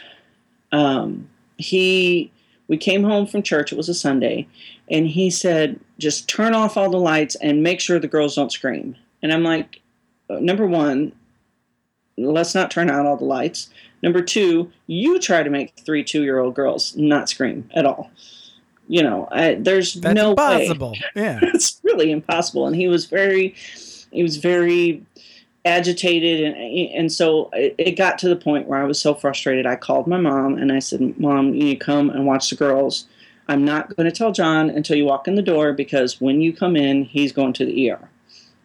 [0.72, 2.32] um, he
[2.66, 3.72] we came home from church.
[3.72, 4.48] It was a Sunday,
[4.90, 8.52] and he said, "Just turn off all the lights and make sure the girls don't
[8.52, 9.80] scream." And I'm like,
[10.28, 11.12] uh, number one,
[12.16, 13.70] let's not turn out all the lights.
[14.02, 18.10] Number two, you try to make three two year old girls not scream at all.
[18.90, 20.64] You know, I, there's That's no way.
[20.64, 20.96] impossible.
[21.14, 21.38] Yeah.
[21.42, 22.66] it's really impossible.
[22.66, 23.54] And he was very,
[24.10, 25.06] he was very
[25.64, 29.64] agitated, and and so it, it got to the point where I was so frustrated.
[29.64, 32.56] I called my mom and I said, "Mom, you need to come and watch the
[32.56, 33.06] girls.
[33.46, 36.52] I'm not going to tell John until you walk in the door because when you
[36.52, 38.08] come in, he's going to the ER."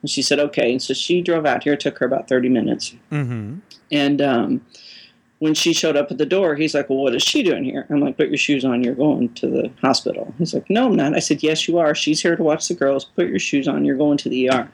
[0.01, 1.73] And she said, "Okay." And so she drove out here.
[1.73, 2.95] It took her about thirty minutes.
[3.11, 3.59] Mm-hmm.
[3.91, 4.65] And um,
[5.39, 7.85] when she showed up at the door, he's like, Well, what is she doing here?
[7.89, 8.83] I'm like, Put your shoes on.
[8.83, 10.33] You're going to the hospital.
[10.37, 11.15] He's like, No, I'm not.
[11.15, 11.93] I said, Yes, you are.
[11.93, 13.05] She's here to watch the girls.
[13.05, 13.83] Put your shoes on.
[13.85, 14.71] You're going to the ER.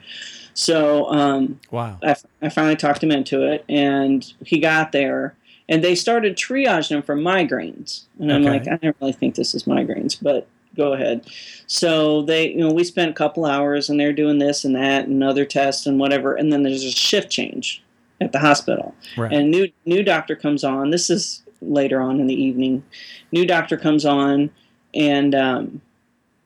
[0.54, 1.97] So um, Wow.
[2.04, 5.36] I, I finally talked him into it, and he got there.
[5.69, 8.04] And they started triaging him for migraines.
[8.19, 8.50] And I'm Okay.
[8.52, 10.45] like, I don't really think this is migraines, but
[10.76, 11.26] go ahead.
[11.67, 15.08] So they, you know, we spent a couple hours and they're doing this and that
[15.08, 16.36] and other tests and whatever.
[16.36, 17.82] And then there's a shift change
[18.21, 19.34] at the hospital Right.
[19.34, 20.91] and new new doctor comes on.
[20.91, 22.84] This is later on in the evening.
[23.31, 24.49] New doctor comes on,
[24.93, 25.81] and um,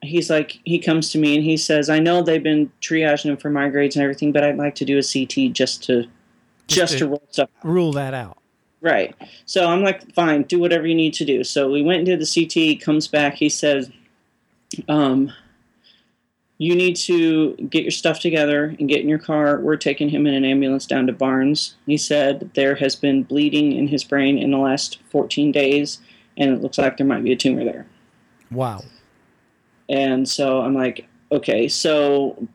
[0.02, 3.38] he's like, he comes to me and he says, "I know they've been triaging him
[3.38, 6.06] for migraines and everything, but I'd like to do a CT just to
[6.68, 8.38] just, to- to roll stuff out." Rule that out.
[8.82, 9.16] Right.
[9.46, 11.44] So I'm like, fine, do whatever you need to do.
[11.44, 12.28] So we went and did the
[12.76, 12.80] CT.
[12.84, 13.34] Comes back.
[13.34, 13.90] He says,
[14.88, 15.32] um,
[16.58, 19.60] you need to get your stuff together and get in your car.
[19.60, 21.76] We're taking him in an ambulance down to Barnes.
[21.86, 26.00] He said there has been bleeding in his brain in the last 14 days,
[26.38, 27.86] and it looks like there might be a tumor there.
[28.52, 28.84] Wow.
[29.90, 32.48] And so I'm like, okay, so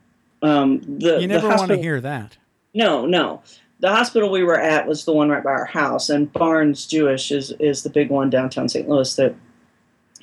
[0.43, 2.39] um, the You the never want to hear that.
[2.75, 3.43] no, no.
[3.81, 7.33] The hospital we were at was the one right by our house, and Barnes Jewish
[7.33, 8.87] is is the big one downtown St.
[8.87, 9.35] Louis that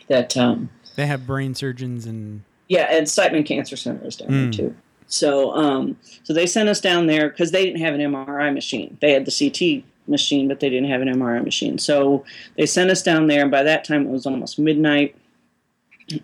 [0.10, 4.56] that um They have brain surgeons and yeah, and Siteman Cancer Center is down Mm.
[4.56, 4.76] there too.
[5.08, 8.98] So um so they sent us down there because they didn't have an MRI machine.
[9.02, 11.78] They had the CT machine, but they didn't have an MRI machine.
[11.78, 12.24] So
[12.58, 15.16] they sent us down there, and by that time it was almost midnight.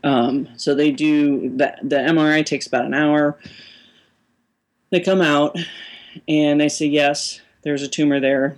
[0.03, 3.37] Um, so they do the the MRI takes about an hour.
[4.91, 5.57] They come out
[6.27, 8.55] and they say yes, there's a tumor there.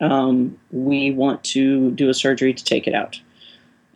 [0.00, 3.20] Um, we want to do a surgery to take it out.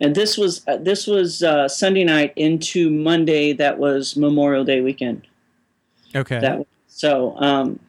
[0.01, 3.53] And this was uh, this was uh, Sunday night into Monday.
[3.53, 5.27] That was Memorial Day weekend.
[6.15, 6.39] okay.
[6.39, 7.79] That so um,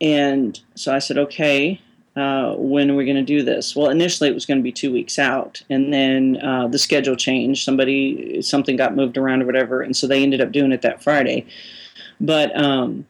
[0.00, 1.80] and so I said, okay,
[2.16, 3.76] uh, when are we going to do this?
[3.76, 7.16] Well, initially it was going to be two weeks out, and then uh, the schedule
[7.16, 7.64] changed.
[7.64, 11.02] Somebody something got moved around or whatever, and so they ended up doing it that
[11.02, 11.46] Friday.
[12.20, 13.06] But um,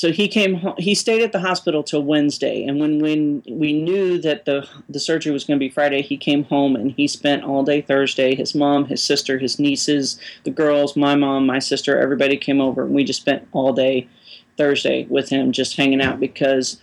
[0.00, 0.66] so he came.
[0.78, 4.98] He stayed at the hospital till Wednesday, and when when we knew that the the
[4.98, 8.34] surgery was going to be Friday, he came home and he spent all day Thursday.
[8.34, 12.84] His mom, his sister, his nieces, the girls, my mom, my sister, everybody came over,
[12.84, 14.08] and we just spent all day
[14.56, 16.80] Thursday with him, just hanging out because.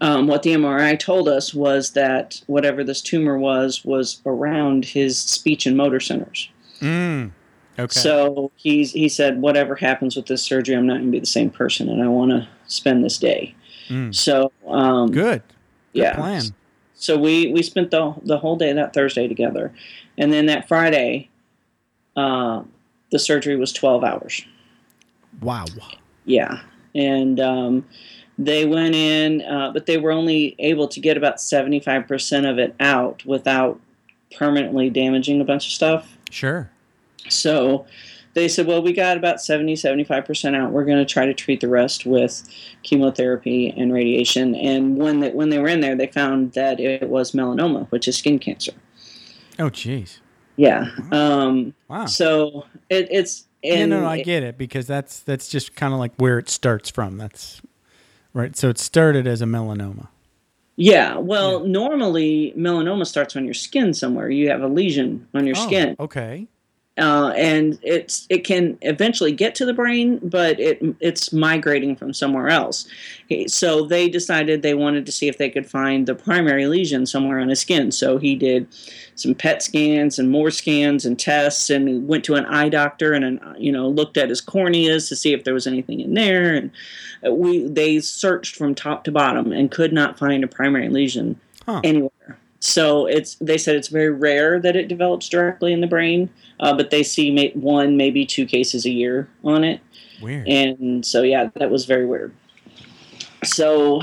[0.00, 5.18] Um, what the MRI told us was that whatever this tumor was was around his
[5.18, 6.48] speech and motor centers.
[6.80, 7.32] Mm.
[7.78, 7.98] Okay.
[7.98, 11.26] So he's he said, whatever happens with this surgery, I'm not going to be the
[11.26, 13.54] same person, and I want to spend this day.
[13.88, 14.14] Mm.
[14.14, 15.42] So um, Good.
[15.92, 16.16] Good yeah.
[16.16, 16.42] plan.
[16.94, 19.72] So we we spent the the whole day that Thursday together,
[20.18, 21.30] and then that Friday,
[22.16, 22.62] uh,
[23.10, 24.44] the surgery was 12 hours.
[25.40, 25.64] Wow.
[26.26, 26.60] Yeah,
[26.94, 27.86] and um,
[28.38, 32.74] they went in, uh, but they were only able to get about 75% of it
[32.80, 33.80] out without
[34.36, 36.16] permanently damaging a bunch of stuff.
[36.30, 36.70] Sure.
[37.28, 37.86] So
[38.34, 40.70] they said, well, we got about 70, 75% out.
[40.72, 42.42] We're going to try to treat the rest with
[42.82, 44.54] chemotherapy and radiation.
[44.54, 48.06] And when they, when they were in there, they found that it was melanoma, which
[48.08, 48.72] is skin cancer.
[49.58, 50.18] Oh, jeez.
[50.56, 50.90] Yeah.
[51.12, 52.06] Um, Wow.
[52.06, 53.46] so it, it's.
[53.62, 56.38] yeah, And no, no, I get it because that's that's just kind of like where
[56.38, 57.16] it starts from.
[57.18, 57.60] That's
[58.32, 58.54] right.
[58.56, 60.08] So it started as a melanoma.
[60.76, 64.30] Yeah, well, normally melanoma starts on your skin somewhere.
[64.30, 66.46] You have a lesion on your Oh, skin, Okay.
[66.98, 72.12] Uh, and it's it can eventually get to the brain, but it it's migrating from
[72.12, 72.86] somewhere else.
[73.26, 77.06] Okay, So they decided they wanted to see if they could find the primary lesion
[77.06, 77.92] somewhere on his skin.
[77.92, 78.66] So he did
[79.14, 83.24] some PET scans and more scans and tests, and went to an eye doctor and
[83.24, 86.54] an, you know looked at his corneas to see if there was anything in there.
[86.54, 86.70] And
[87.30, 91.80] we they searched from top to bottom and could not find a primary lesion Huh.
[91.84, 92.39] anywhere.
[92.60, 96.28] So it's they said it's very rare that it develops directly in the brain,
[96.60, 99.80] uh, but they see may- one maybe two cases a year on it,
[100.20, 100.46] Weird.
[100.46, 102.34] and so yeah, that was very weird.
[103.44, 104.02] So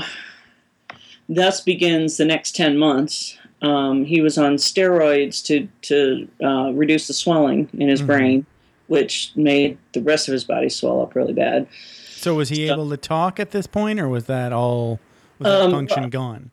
[1.28, 3.36] thus begins the next 10 months.
[3.62, 8.06] Um, he was on steroids to, to uh, reduce the swelling in his Mhm.
[8.06, 8.46] brain,
[8.86, 11.66] which made the rest of his body swell up really bad.
[12.10, 14.98] So was he So- able to talk at this point, or was that all
[15.38, 16.50] was that Um, function gone?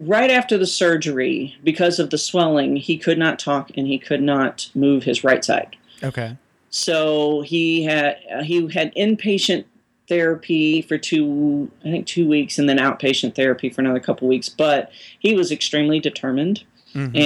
[0.00, 4.22] Right after the surgery, because of the swelling, he could not talk and he could
[4.22, 5.76] not move his right side.
[6.04, 6.36] Okay.
[6.70, 9.64] So he had he had inpatient
[10.08, 14.48] therapy for two I think two weeks and then outpatient therapy for another couple weeks.
[14.48, 16.62] But he was extremely determined,
[16.94, 17.16] Mhm.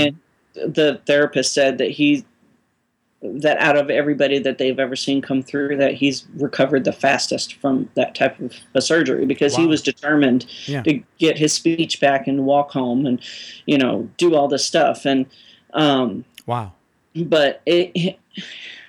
[0.54, 2.24] and the therapist said that he
[3.22, 7.54] that out of everybody that they've ever seen come through that he's recovered the fastest
[7.54, 10.82] from that type of a surgery because he was determined Yeah.
[10.82, 13.20] to get his speech back and walk home and
[13.66, 15.26] you know do all this stuff and
[15.74, 16.72] um wow.
[17.14, 18.18] but it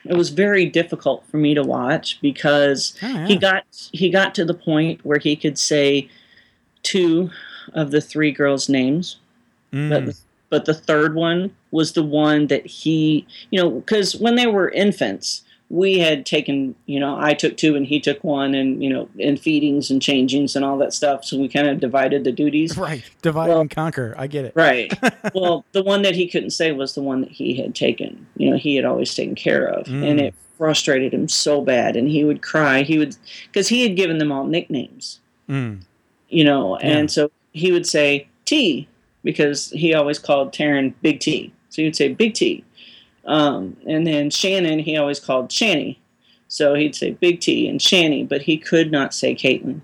[0.06, 3.28] it was very difficult for me to watch because Oh, yeah.
[3.28, 6.10] he got he got to the point where he could say
[6.82, 7.30] two
[7.74, 9.18] of the three girls' names,
[9.72, 9.90] Mm.
[9.90, 10.16] but
[10.54, 14.70] but the third one was the one that he you know because when they were
[14.70, 18.90] infants we had taken you know I took two and he took one and you
[18.94, 22.32] know in feedings and changings and all that stuff so we kind of divided the
[22.32, 23.04] duties right.
[23.24, 24.14] Divide Well- and conquer.
[24.16, 24.54] I get it.
[24.56, 24.94] Right.
[25.34, 28.28] well, the one that he couldn't say was the one that he had taken.
[28.38, 30.08] You know, he had always taken care of, Mm.
[30.08, 31.96] and it frustrated him so bad.
[31.96, 32.84] And he would cry.
[32.84, 33.16] He would
[33.48, 35.20] because he had given them all nicknames.
[35.50, 35.80] Mm.
[36.30, 36.88] You know, Yeah.
[37.00, 38.88] and so he would say T
[39.24, 41.54] because he always called Taryn Big T.
[41.70, 42.64] So he would say Big T.
[43.26, 46.00] Um, and then Shannon, he always called Shanny.
[46.48, 49.82] So he'd say Big T and Shanny, but he could not say Caitlin.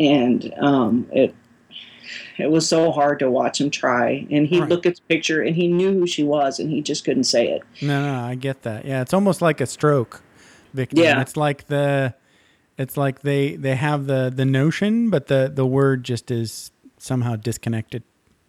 [0.00, 1.34] And um, it
[2.38, 4.26] it was so hard to watch him try.
[4.30, 4.68] And he'd Right.
[4.68, 7.48] look at the picture and he knew who she was and he just couldn't say
[7.48, 7.62] it.
[7.82, 8.84] No, no, I get that.
[8.84, 10.22] Yeah, it's almost like a stroke
[10.72, 11.00] victim.
[11.00, 11.20] Yeah.
[11.20, 12.14] It's like the
[12.78, 17.36] it's like they they have the the notion, but the the word just is somehow
[17.36, 18.02] disconnected.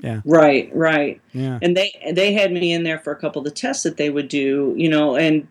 [0.04, 0.20] Yeah.
[0.26, 1.20] Right, right.
[1.34, 1.60] Yeah.
[1.62, 4.10] And they they had me in there for a couple of the tests that they
[4.10, 5.48] would do, you know, and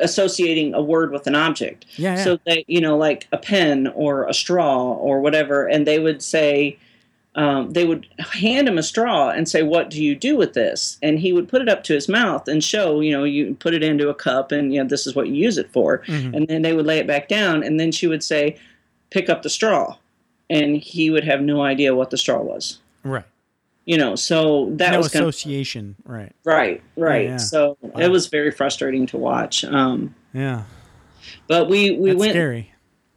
[0.00, 1.84] associating a word with an object.
[1.96, 2.16] Yeah.
[2.16, 2.24] yeah.
[2.24, 6.22] So they, you know, like a pen or a straw or whatever, and they would
[6.22, 6.78] say,
[7.34, 10.98] um, they would hand him a straw and say, "What do you do with this?"
[11.02, 13.74] And he would put it up to his mouth and show, you know, you put
[13.74, 16.02] it into a cup, and you know, this is what you use it for.
[16.06, 16.34] Mhm.
[16.34, 18.56] And then they would lay it back down, and then she would say,
[19.10, 19.96] "Pick up the straw,"
[20.50, 22.78] and he would have no idea what the straw was.
[23.04, 23.24] right.
[23.84, 25.96] You know, so that no was kind of association.
[26.04, 26.32] Right.
[26.44, 27.26] right, right.
[27.30, 27.36] yeah.
[27.38, 28.00] So Wow.
[28.00, 29.64] it was very frustrating to watch.
[29.64, 30.62] Um, Yeah.
[31.48, 32.32] but we we That's went.
[32.32, 32.68] scary.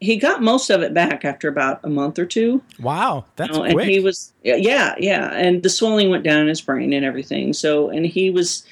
[0.01, 2.61] He got most of it back after about a month or two.
[2.79, 3.25] Wow.
[3.37, 3.87] That's you know, and quick.
[3.89, 7.53] he was yeah, yeah, yeah, and the swelling went down in his brain and everything.
[7.53, 8.65] So and he was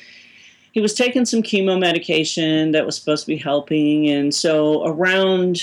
[0.71, 5.61] he was taking some chemo medication that was supposed to be helping, and so around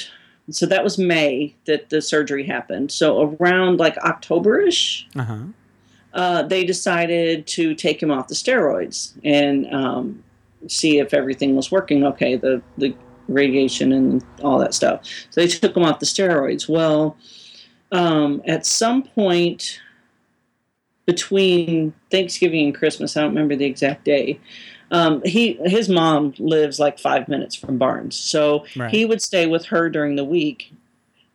[0.50, 2.90] so that was May that the surgery happened.
[2.92, 5.38] So around like Octoberish, uh-huh.
[6.12, 10.24] Uh, they decided to take him off the steroids and um,
[10.68, 12.94] see if everything was working okay, the, the
[13.28, 15.06] radiation and all that stuff.
[15.30, 16.68] So they took him off the steroids.
[16.68, 17.16] Well,
[17.92, 19.80] um, at some point
[21.06, 24.40] between Thanksgiving and Christmas, I don't remember the exact day.
[24.92, 28.90] Um, he his mom lives like five minutes from Barnes, so Right.
[28.90, 30.72] he would stay with her during the week,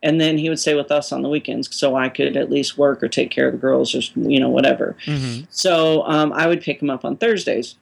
[0.05, 2.77] and then he would stay with us on the weekends, so I could at least
[2.77, 4.95] work or take care of the girls or you know whatever.
[5.05, 7.75] hmm So um, I would pick him up on Thursdays.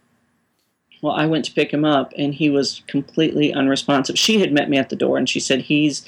[1.04, 4.18] Well, I went to pick him up, and he was completely unresponsive.
[4.18, 6.06] She had met me at the door, and she said he's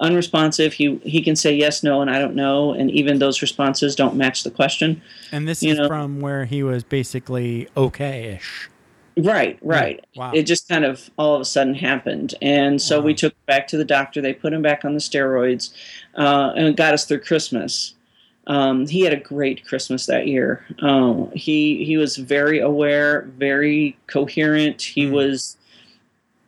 [0.00, 0.72] unresponsive.
[0.72, 4.16] He he can say yes, no, and I don't know, and even those responses don't
[4.16, 5.00] match the question.
[5.30, 8.68] And this You is know- from where he was basically okay-ish.
[9.16, 10.04] Right, right.
[10.16, 10.32] Wow.
[10.34, 13.68] It just kind of all of a sudden happened, and so we took him back
[13.68, 14.20] to the doctor.
[14.20, 15.72] They put him back on the steroids,
[16.16, 17.94] uh, and it got us through Christmas.
[18.48, 20.64] Um, he had a great Christmas that year.
[20.80, 24.82] Um, he he was very aware, very coherent.
[24.82, 25.12] He Mm.
[25.12, 25.56] was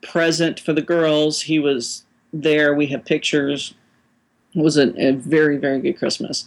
[0.02, 1.42] present for the girls.
[1.42, 2.74] He was there.
[2.74, 3.74] We have pictures.
[4.54, 6.44] It was a, a very very good Christmas.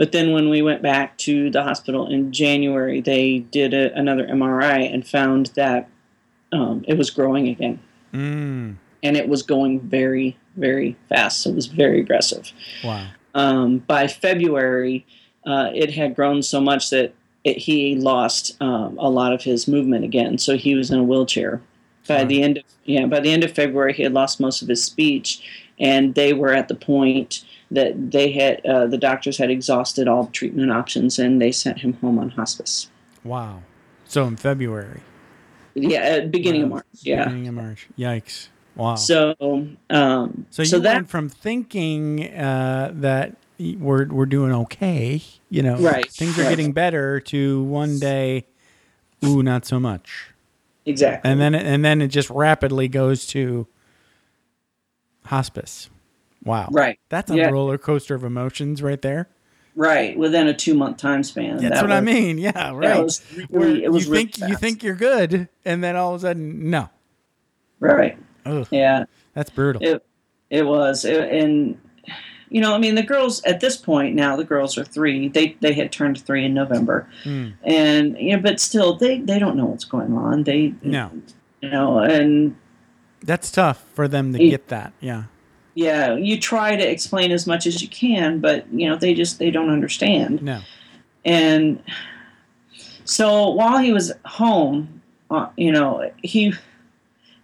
[0.00, 4.26] But then when we went back to the hospital in January, they did a, another
[4.26, 5.90] MRI and found that
[6.52, 7.78] um, it was growing again,
[8.14, 8.76] Mm.
[9.02, 11.42] and it was going very very fast.
[11.42, 12.50] So it was very aggressive
[12.82, 13.08] Wow.
[13.34, 15.04] um, by February,
[15.46, 17.12] uh, it had grown so much that
[17.44, 20.38] it, he lost um, a lot of his movement again.
[20.38, 21.60] So he was in a wheelchair.
[22.08, 24.68] By the end of yeah, by the end of February, he had lost most of
[24.68, 25.42] his speech,
[25.80, 30.26] and they were at the point that they had uh, the doctors had exhausted all
[30.26, 32.88] treatment options, and they sent him home on hospice.
[33.24, 33.62] Wow.
[34.06, 35.00] So in February.
[35.74, 36.86] Yeah, at beginning of March.
[37.00, 37.24] Yeah.
[37.24, 37.88] Beginning of March.
[37.98, 38.48] Yikes.
[38.74, 38.96] Wow.
[38.96, 39.34] So,
[39.88, 45.22] um, So you so that went from thinking uh, that we're we're doing okay.
[45.48, 46.50] You know, Right, Things are right.
[46.50, 47.20] getting better.
[47.20, 48.46] To one day,
[49.24, 50.30] ooh, not so much.
[50.86, 51.30] Exactly.
[51.30, 53.66] And then and then it just rapidly goes to
[55.30, 55.88] hospice.
[56.44, 56.68] Wow.
[56.72, 56.98] Right.
[57.08, 57.48] That's a Yeah.
[57.50, 59.28] roller coaster of emotions right there.
[59.76, 61.56] right within a two month time span.
[61.58, 62.38] That's That what I mean.
[62.38, 63.02] Yeah, right.
[63.02, 66.20] was really- it was you really think you think you're good, and then all of
[66.20, 66.90] a sudden, no.
[67.78, 68.18] Right.
[68.44, 69.04] Ugh, Yeah.
[69.34, 69.80] that's brutal.
[69.82, 70.04] It
[70.50, 71.78] it was, It- and
[72.48, 75.28] you know, I mean, the girls at this point now, the girls are three.
[75.28, 77.52] They they had turned three in November, Mm.
[77.62, 80.42] and you know, but still, they they don't know what's going on.
[80.42, 81.10] They No.
[81.62, 82.56] you know, and
[83.22, 84.50] That's tough for them to Yeah.
[84.50, 84.92] get that.
[85.00, 85.24] Yeah.
[85.74, 89.38] yeah, you try to explain as much as you can, but you know, they just
[89.38, 90.42] they don't understand.
[90.42, 90.60] No.
[91.24, 91.82] And
[93.04, 96.52] so while he was home, uh, you know, he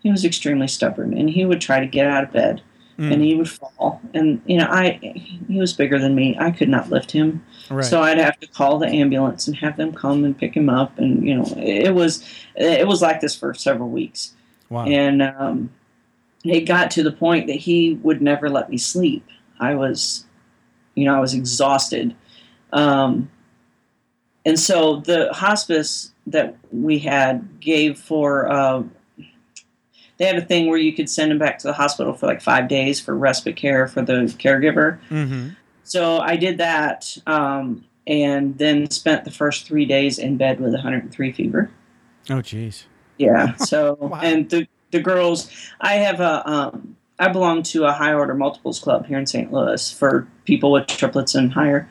[0.03, 2.63] he was extremely stubborn, and he would try to get out of bed,
[2.99, 3.13] Mm.
[3.13, 4.01] and he would fall.
[4.15, 4.99] And you know, I
[5.49, 6.37] he was bigger than me.
[6.39, 7.85] I could not lift him, Right.
[7.85, 10.99] so I'd have to call the ambulance and have them come and pick him up.
[10.99, 12.25] And you know, it was
[12.55, 14.33] it was like this for several weeks,
[14.69, 14.85] wow.
[14.85, 15.71] and um,
[16.45, 19.27] it got to the point that he would never let me sleep.
[19.59, 20.25] I was,
[20.95, 22.15] you know, I was exhausted.
[22.73, 23.31] Um,
[24.45, 28.83] and so the hospice that we had gave for, uh,
[30.19, 32.41] they had a thing where you could send him back to the hospital for like
[32.41, 34.99] five days for respite care for the caregiver.
[35.09, 35.49] mm-hmm.
[35.83, 40.73] So I did that um, and then spent the first three days in bed with
[40.73, 41.71] 103 fever.
[42.29, 42.85] Oh, jeez.
[43.19, 43.55] Yeah.
[43.59, 44.21] So Wow.
[44.23, 45.51] and the the girls,
[45.81, 49.53] I have a um, I belong to a high order multiples club here in St.
[49.53, 51.89] Louis for people with triplets and higher.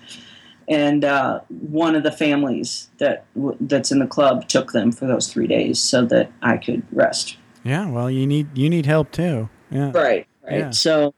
[0.67, 5.05] And uh, one of the families that w- that's in the club took them for
[5.05, 7.38] those three days so that I could rest.
[7.63, 7.88] Yeah.
[7.89, 9.49] Well, you need you need help too.
[9.71, 9.91] Yeah.
[9.93, 10.26] Right.
[10.43, 10.59] Right.
[10.59, 10.69] Yeah.
[10.71, 11.13] So,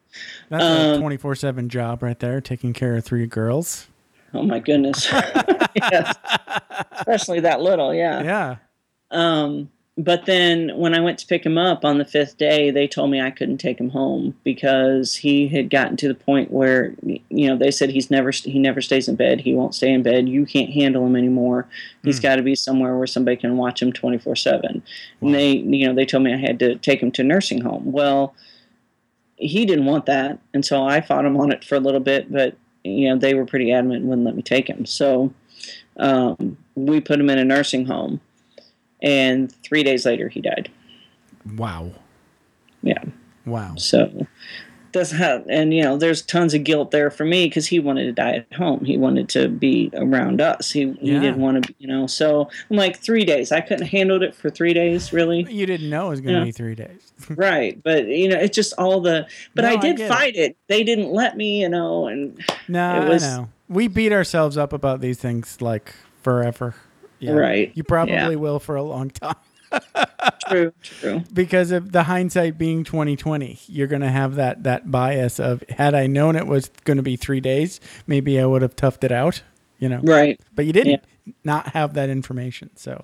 [0.50, 3.88] That's a Um, twenty four seven job right there, taking care of three girls.
[4.34, 5.08] oh my goodness.
[5.76, 6.16] yes.
[6.92, 7.94] Especially that little.
[7.94, 8.24] Yeah.
[8.24, 8.56] Yeah.
[9.12, 12.88] Um, but then when I went to pick him up on the fifth day, they
[12.88, 16.94] told me I couldn't take him home because he had gotten to the point where,
[17.04, 19.42] you know, they said he's never he never stays in bed.
[19.42, 20.30] He won't stay in bed.
[20.30, 21.68] You can't handle him anymore.
[22.04, 22.24] He's Hmm.
[22.24, 24.84] got to be somewhere where somebody can watch him twenty four seven.
[25.22, 27.92] And they, you know, they told me I had to take him to nursing home.
[27.92, 28.36] Well,
[29.38, 32.32] he didn't want that, and so I fought him on it for a little bit,
[32.32, 34.86] but you know they were pretty adamant and wouldn't let me take him.
[34.86, 35.34] So
[35.98, 38.22] um, we put him in a nursing home,
[39.02, 40.70] and three days later he died.
[41.56, 41.92] Wow.
[42.84, 43.04] Yeah.
[43.46, 43.76] Wow.
[43.78, 44.28] So
[44.92, 48.06] that's how, and you know, there's tons of guilt there for me because he wanted
[48.06, 48.84] to die at home.
[48.84, 50.72] He wanted to be around us.
[50.72, 51.20] He, he Yeah.
[51.20, 52.08] didn't want to, be, you know.
[52.08, 53.52] So I'm like three days.
[53.52, 55.46] I couldn't handle it for three days, really.
[55.52, 57.12] You didn't know it was going to be three days.
[57.30, 57.82] right?
[57.84, 59.28] But you know, it's just all the.
[59.56, 60.08] But No, I I did it.
[60.10, 60.58] fight it.
[60.68, 63.50] They didn't let me, you know, and No, It was- I know.
[63.70, 65.94] We beat ourselves up about these things like
[66.24, 66.76] forever.
[67.20, 67.32] Yeah.
[67.34, 67.72] Right.
[67.76, 68.36] You probably Yeah.
[68.36, 69.36] will for a long time
[70.50, 71.24] true, true.
[71.34, 73.60] because of the hindsight being 2020.
[73.68, 77.04] You're going to have that that bias of had I known it was going to
[77.04, 79.42] be 3 days, maybe I would have toughed it out,
[79.80, 80.00] you know.
[80.04, 80.40] Right.
[80.56, 81.04] But you didn't
[81.44, 82.70] not have that information.
[82.76, 83.04] So,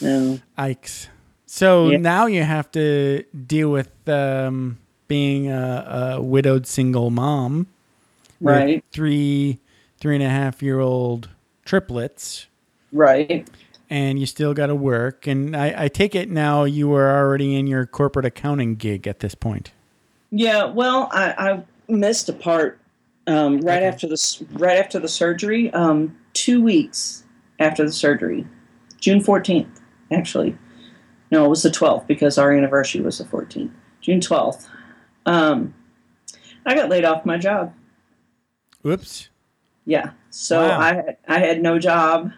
[0.00, 0.38] No.
[0.56, 1.08] Ikes.
[1.46, 1.98] So Yeah.
[1.98, 4.78] now you have to deal with um,
[5.08, 7.66] being a, a widowed single mom.
[8.40, 8.84] Right.
[8.92, 9.58] Three,
[9.98, 11.28] three and a half year old
[11.64, 12.46] triplets,
[12.92, 13.48] Right.
[13.90, 15.26] and you still got to work.
[15.26, 19.20] And I, I take it now you were already in your corporate accounting gig at
[19.20, 19.72] this point.
[20.30, 22.78] Yeah, well, I, I missed a part
[23.26, 23.86] um, right Okay.
[23.86, 25.72] after the right after the surgery.
[25.72, 27.24] Um, two weeks
[27.58, 28.46] after the surgery,
[29.00, 29.80] June fourteenth,
[30.12, 30.56] actually.
[31.30, 33.72] No, it was the twelfth because our anniversary was the fourteenth.
[34.02, 34.68] June twelfth.
[35.26, 35.74] Um,
[36.66, 37.72] I got laid off my job.
[38.86, 39.28] Oops.
[39.86, 40.78] Yeah, so Wow.
[40.80, 42.32] I had- I had no job,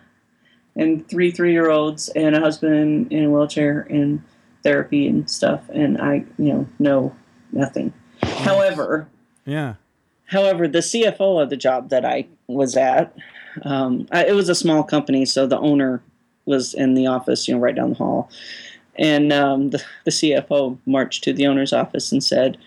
[0.80, 4.22] and three three year olds and a husband in a wheelchair and
[4.64, 7.16] therapy and stuff, and I you know know
[7.52, 7.92] nothing.
[8.22, 9.08] However,
[9.44, 9.74] Yeah.
[10.26, 13.12] However, the CFO of the job that I was at,
[13.62, 16.02] um, I, it was a small company, so the owner
[16.46, 18.30] was in the office, you know, right down the hall.
[18.94, 22.58] And um, the, the CFO marched to the owner's office and said,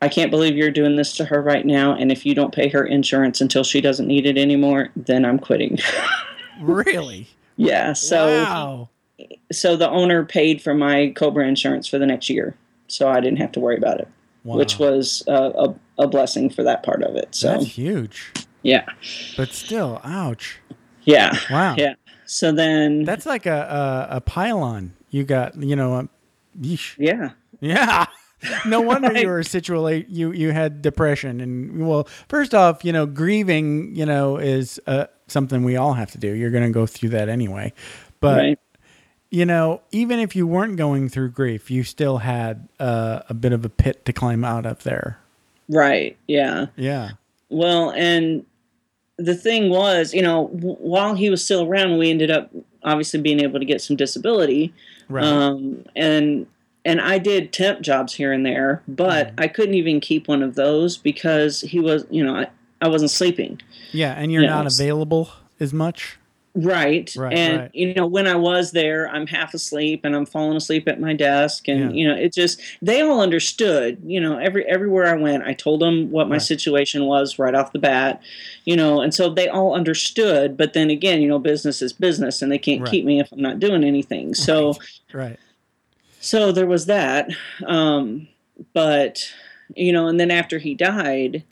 [0.00, 1.94] I can't believe you're doing this to her right now.
[1.94, 5.38] And if you don't pay her insurance until she doesn't need it anymore, then I'm
[5.38, 5.78] quitting.
[6.60, 7.28] Really?
[7.56, 7.92] yeah.
[7.92, 8.88] So, wow.
[9.52, 12.56] so the owner paid for my Cobra insurance for the next year.
[12.88, 14.08] So I didn't have to worry about it,
[14.44, 14.56] wow.
[14.56, 17.34] which was uh, a, a blessing for that part of it.
[17.34, 18.32] So, That's huge.
[18.62, 18.86] yeah.
[19.36, 20.58] But still, ouch.
[21.04, 21.38] Yeah.
[21.50, 21.74] Wow.
[21.76, 21.94] Yeah.
[22.26, 24.94] So then That's like a, a, a pylon.
[25.10, 26.08] You got, you know, a,
[26.60, 26.94] yeesh.
[26.98, 27.30] yeah.
[27.60, 28.06] Yeah.
[28.66, 30.06] no wonder you were situated.
[30.10, 35.06] You you had depression, and well, first off, you know, grieving, you know, is uh,
[35.28, 36.32] something we all have to do.
[36.32, 37.72] You're going to go through that anyway,
[38.20, 38.58] but right.
[39.30, 43.52] you know, even if you weren't going through grief, you still had uh, a bit
[43.52, 45.18] of a pit to climb out of there.
[45.68, 46.16] Right.
[46.26, 46.66] Yeah.
[46.76, 47.10] Yeah.
[47.50, 48.44] Well, and
[49.16, 52.50] the thing was, you know, w- while he was still around, we ended up
[52.82, 54.72] obviously being able to get some disability.
[55.08, 55.24] Right.
[55.24, 56.46] Um, and
[56.84, 60.54] and I did temp jobs here and there, but I couldn't even keep one of
[60.54, 62.46] those because he was, you know, I,
[62.80, 63.60] I wasn't sleeping.
[63.92, 66.16] yeah, and you're yeah, not it's- available as much.
[66.54, 67.14] Right.
[67.16, 67.70] Right, and right.
[67.72, 71.12] you know, when I was there, I'm half asleep and I'm falling asleep at my
[71.12, 72.00] desk and Yeah.
[72.02, 75.80] you know, it just they all understood, you know, every everywhere I went, I told
[75.80, 76.42] them what my Right.
[76.42, 78.20] situation was right off the bat,
[78.64, 82.42] you know, and so they all understood, but then again, you know, business is business
[82.42, 84.34] and they can't keep me if I'm not doing anything.
[84.34, 84.74] So
[85.12, 85.38] Right.
[86.18, 87.30] so there was that
[87.66, 88.26] um
[88.72, 89.32] but
[89.76, 91.44] you know and then after he died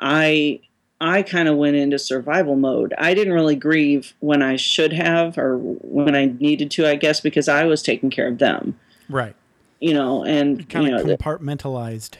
[0.00, 0.58] i
[1.00, 5.36] i kind of went into survival mode i didn't really grieve when i should have
[5.38, 8.78] or when i needed to i guess because i was taking care of them
[9.08, 9.34] Right.
[9.80, 12.14] you know and Kind you of know compartmentalized.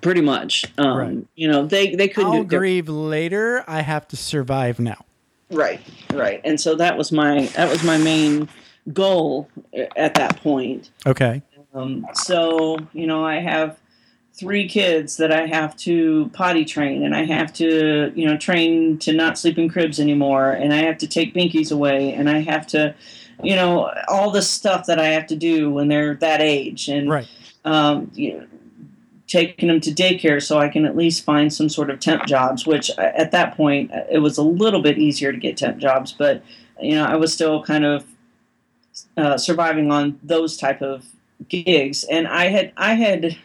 [0.00, 1.26] pretty much um Right.
[1.34, 3.64] you know they they couldn't I'll grieve later.
[3.66, 5.04] I have to survive now.
[5.50, 5.80] right
[6.12, 8.48] right and so that was my that was my main
[8.92, 9.48] goal
[9.96, 11.42] at that point Okay.
[11.74, 13.76] Um, so, you know, I have
[14.34, 18.98] three kids that I have to potty train, and I have to, you know, train
[18.98, 22.40] to not sleep in cribs anymore, and I have to take binkies away, and I
[22.40, 22.94] have to,
[23.42, 27.08] you know, all the stuff that I have to do when they're that age, and
[27.08, 27.28] Right.
[27.64, 28.46] um, you know,
[29.28, 32.66] taking them to daycare so I can at least find some sort of temp jobs.
[32.66, 35.78] Which uh, at that point uh, it was a little bit easier to get temp
[35.78, 36.42] jobs, but
[36.82, 38.04] you know, I was still kind of
[39.16, 41.04] uh, surviving on those type of
[41.48, 43.36] gigs and i had i had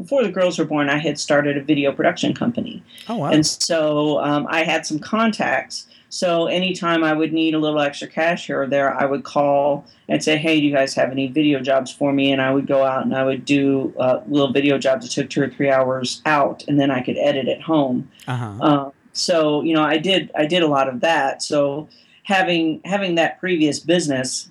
[0.00, 3.30] before the girls were born i had started a video production company Oh wow.
[3.30, 8.08] and so um, i had some contacts so anytime i would need a little extra
[8.08, 11.28] cash here or there i would call and say hey do you guys have any
[11.28, 14.52] video jobs for me and i would go out and i would do uh, little
[14.52, 17.60] video jobs that took two or three hours out and then i could edit at
[17.62, 18.46] home Uh huh.
[18.60, 21.42] um, so you know, I did I did a lot of that.
[21.42, 21.88] So
[22.22, 24.49] having having that previous business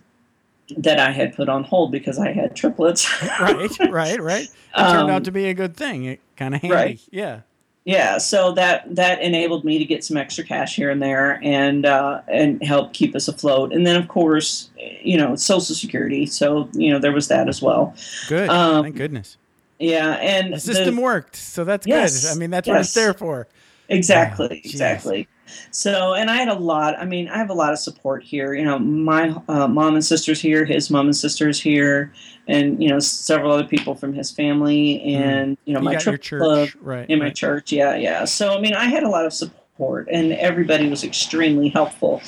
[0.77, 3.07] that I had put on hold because I had triplets.
[3.39, 3.69] right.
[3.89, 4.19] Right.
[4.21, 4.43] Right.
[4.45, 6.05] It turned Um, out to be a good thing.
[6.05, 6.75] It kind of handy.
[6.75, 6.99] right.
[7.11, 7.41] Yeah.
[7.85, 11.85] yeah, so that that enabled me to get some extra cash here and there and
[11.85, 13.73] uh, and help keep us afloat.
[13.73, 14.69] And then of course,
[15.01, 16.25] you know, Social Security.
[16.27, 17.95] So you know, there was that as well.
[18.27, 18.49] Good.
[18.49, 19.37] Um, Thank goodness.
[19.79, 22.35] Yeah, and The system worked, so that's Yes, good.
[22.35, 23.47] I mean, that's what it's there for.
[23.87, 24.65] Exactly, jeez.
[24.71, 25.27] exactly.
[25.71, 26.99] So, and I had a lot.
[26.99, 28.53] I mean, I have a lot of support here.
[28.53, 32.13] You know, my uh, mom and sisters here, his mom and sisters here,
[32.47, 35.83] and you know, several other people from his family, and you know, Mm.
[35.83, 37.09] You my church, club right?
[37.09, 37.35] in my right.
[37.35, 37.71] church.
[37.71, 38.25] Yeah, yeah.
[38.25, 42.21] So, I mean, I had a lot of support, and everybody was extremely helpful.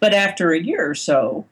[0.00, 1.46] But after a year or so,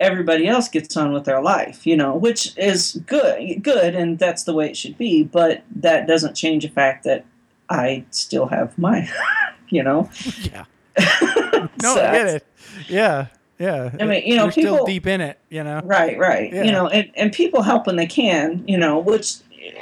[0.00, 4.44] everybody else gets on with their life, you know, which is good, good, and that's
[4.44, 5.22] the way it should be.
[5.22, 7.24] But that doesn't change the fact that
[7.70, 9.08] I still have my,
[9.72, 10.08] you know.
[10.42, 10.64] Yeah.
[11.82, 12.46] No, So I get it.
[12.88, 13.26] Yeah.
[13.58, 13.90] Yeah.
[14.00, 15.38] I mean, you know, You're still people- deep in it.
[15.48, 15.80] You know.
[15.84, 16.52] Right, right.
[16.52, 16.64] Yeah.
[16.64, 19.34] You know, and, and people help when they can, you know, which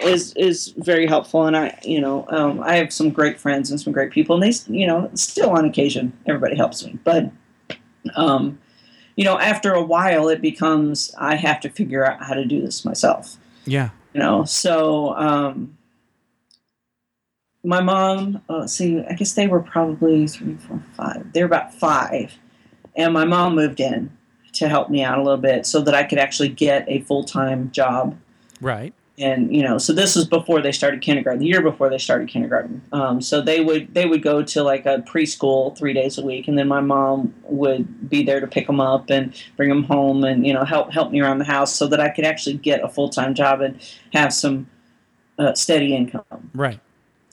[0.03, 1.47] is is very helpful.
[1.47, 4.43] And I, you know, um, I have some great friends and some great people, and
[4.43, 6.99] they, you know, still on occasion, everybody helps me.
[7.03, 7.31] But,
[8.15, 8.59] um,
[9.17, 12.61] you know, after a while, it becomes I have to figure out how to do
[12.61, 13.37] this myself.
[13.65, 13.89] Yeah.
[14.13, 15.77] You know, so um,
[17.63, 21.33] my mom, uh, let's see, I guess they were probably three, four, five.
[21.33, 22.35] They were about five,
[22.97, 24.11] and my mom moved in
[24.53, 27.25] to help me out a little bit so that I could actually get a full
[27.25, 28.19] time job.
[28.61, 28.95] Right.
[29.19, 31.41] And you know, so this was before they started kindergarten.
[31.41, 32.81] The year before they started kindergarten.
[32.93, 36.49] Um, so they would they would go to like a preschool three days a week,
[36.49, 40.25] and then my mom would be there to pick them up and bring them home,
[40.25, 42.83] and you know help help me around the house so that I could actually get
[42.83, 43.79] a full time job and
[44.15, 44.67] have some
[45.39, 46.51] uh, steady income.
[46.55, 46.81] Right.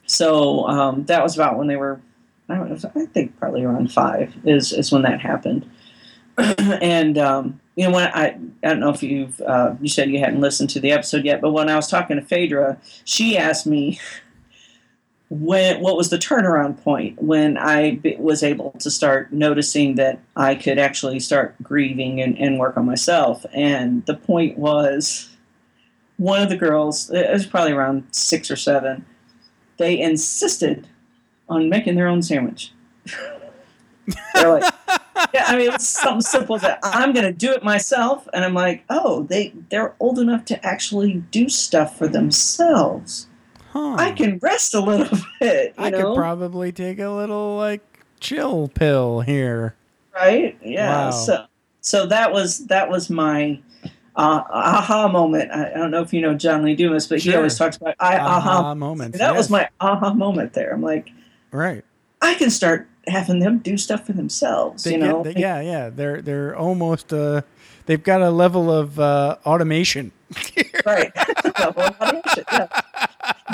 [0.07, 2.01] So um, that was about when they were,
[2.49, 5.69] I know, I think probably around five is, is when that happened.
[6.37, 10.19] and um, you know, when I, I don't know if you've, uh, you said you
[10.19, 13.67] hadn't listened to the episode yet, but when I was talking to Phaedra, she asked
[13.67, 13.99] me
[15.29, 20.55] when, what was the turnaround point when I was able to start noticing that I
[20.55, 23.45] could actually start grieving and, and work on myself.
[23.53, 25.29] And the point was,
[26.17, 29.05] one of the girls, it was probably around six or seven,
[29.77, 30.87] they insisted
[31.49, 32.71] on making their own sandwich.
[34.33, 34.73] They're like,
[35.33, 36.79] yeah, I mean, it's something simple as that.
[36.83, 40.65] I'm going to do it myself, and I'm like, oh, they they're old enough to
[40.65, 43.27] actually do stuff for themselves.
[43.71, 43.95] Huh.
[43.99, 45.73] I can rest a little bit.
[45.77, 46.13] You I know?
[46.13, 47.81] could probably take a little like
[48.19, 49.75] chill pill here.
[50.15, 50.57] right?
[50.63, 51.05] Yeah.
[51.05, 51.11] Wow.
[51.11, 51.45] So
[51.81, 53.59] so that was that was my
[54.17, 55.51] uh, aha moment.
[55.51, 57.95] I, I don't know if you know John Lee Dumas, but he always talks about
[57.99, 58.59] I, aha.
[58.59, 59.17] Aha moments.
[59.19, 59.49] That was yes.
[59.51, 60.73] my aha moment there.
[60.73, 61.11] I'm like,
[61.51, 61.85] right.
[62.21, 64.83] I can start having them do stuff for themselves.
[64.83, 65.23] They you get- know?
[65.23, 65.89] they- yeah, yeah.
[65.89, 67.43] They're they're almost uh,
[67.85, 70.11] they've got a level of uh, automation.
[70.85, 71.11] right.
[71.55, 72.81] Double automation, yeah.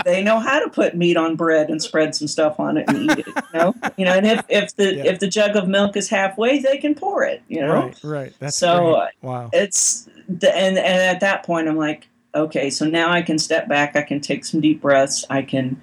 [0.06, 2.98] They know how to put meat on bread and spread some stuff on it and
[3.12, 3.28] eat it.
[3.28, 5.04] You know, you know, and if, if the Yeah.
[5.06, 7.42] if the jug of milk is halfway, they can pour it.
[7.48, 8.34] You know, Right, right.
[8.40, 9.10] That's So, great.
[9.22, 9.50] wow.
[9.54, 13.68] it's the, and and at that point I'm like, okay, so now I can step
[13.68, 15.82] back, I can take some deep breaths, I can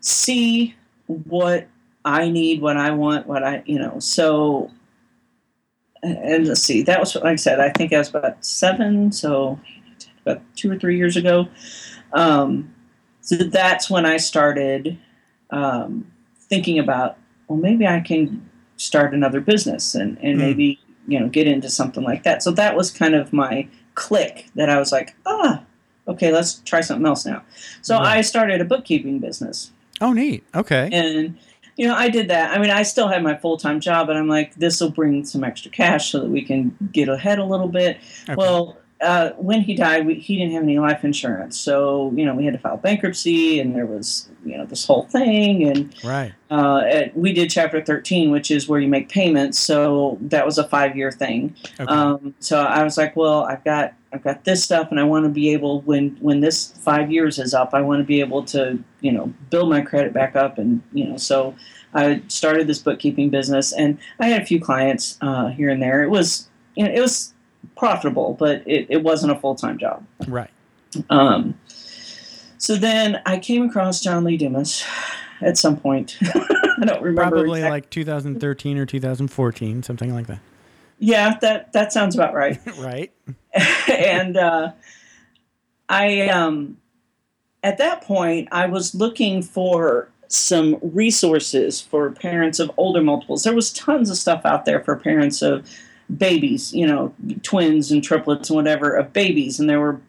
[0.00, 0.74] see
[1.06, 1.66] what
[2.04, 3.98] I need, what I want, what I you know.
[3.98, 4.70] So
[6.02, 9.58] and let's see, that was like I said, I think I was about seven, so
[10.24, 11.48] about two or three years ago.
[12.12, 12.72] Um,
[13.26, 14.98] so that's when I started
[15.50, 17.16] um, thinking about,
[17.48, 20.40] well, maybe I can start another business and, and Mm.
[20.40, 22.42] maybe you know get into something like that.
[22.42, 25.62] So that was kind of my click that I was like, ah,
[26.08, 27.42] okay, let's try something else now.
[27.82, 28.18] So Right.
[28.18, 29.70] I started a bookkeeping business,
[30.00, 30.44] oh, neat.
[30.54, 30.88] Okay.
[30.92, 31.36] and
[31.76, 32.54] you know I did that.
[32.56, 35.24] I mean, I still had my full time job, but I'm like, this will bring
[35.24, 37.98] some extra cash so that we can get ahead a little bit.
[38.24, 38.34] okay.
[38.36, 42.34] Well, uh, when he died, we, he didn't have any life insurance, so you know
[42.34, 46.32] we had to file bankruptcy, and there was you know this whole thing, and right.
[46.50, 49.60] uh, it- we did Chapter 13, which is where you make payments.
[49.60, 51.54] So that was a five year thing.
[51.78, 51.84] Okay.
[51.84, 55.24] Um, so I was like, well, I've got I've got this stuff, and I want
[55.24, 58.42] to be able when when this five years is up, I want to be able
[58.46, 61.54] to you know build my credit back up, and you know so.
[61.94, 66.02] I started this bookkeeping business, and I had a few clients uh, here and there.
[66.02, 67.32] It was, you know, it was
[67.76, 70.04] profitable, but it, it wasn't a full time job.
[70.28, 70.50] right.
[71.10, 71.58] Um,
[72.58, 74.84] so then I came across John Lee Dumas
[75.40, 76.16] at some point.
[76.22, 77.36] I don't remember.
[77.36, 80.40] Probably exact- like 2013 or 2014, something like that.
[80.98, 82.58] yeah, that that sounds about right.
[82.78, 83.12] right.
[83.88, 84.72] and uh,
[85.88, 86.78] I, um,
[87.62, 93.44] at that point, I was looking for some resources for parents of older multiples.
[93.44, 95.68] There was tons of stuff out there for parents of
[96.14, 100.00] babies, you know, twins and triplets and whatever of babies, and there were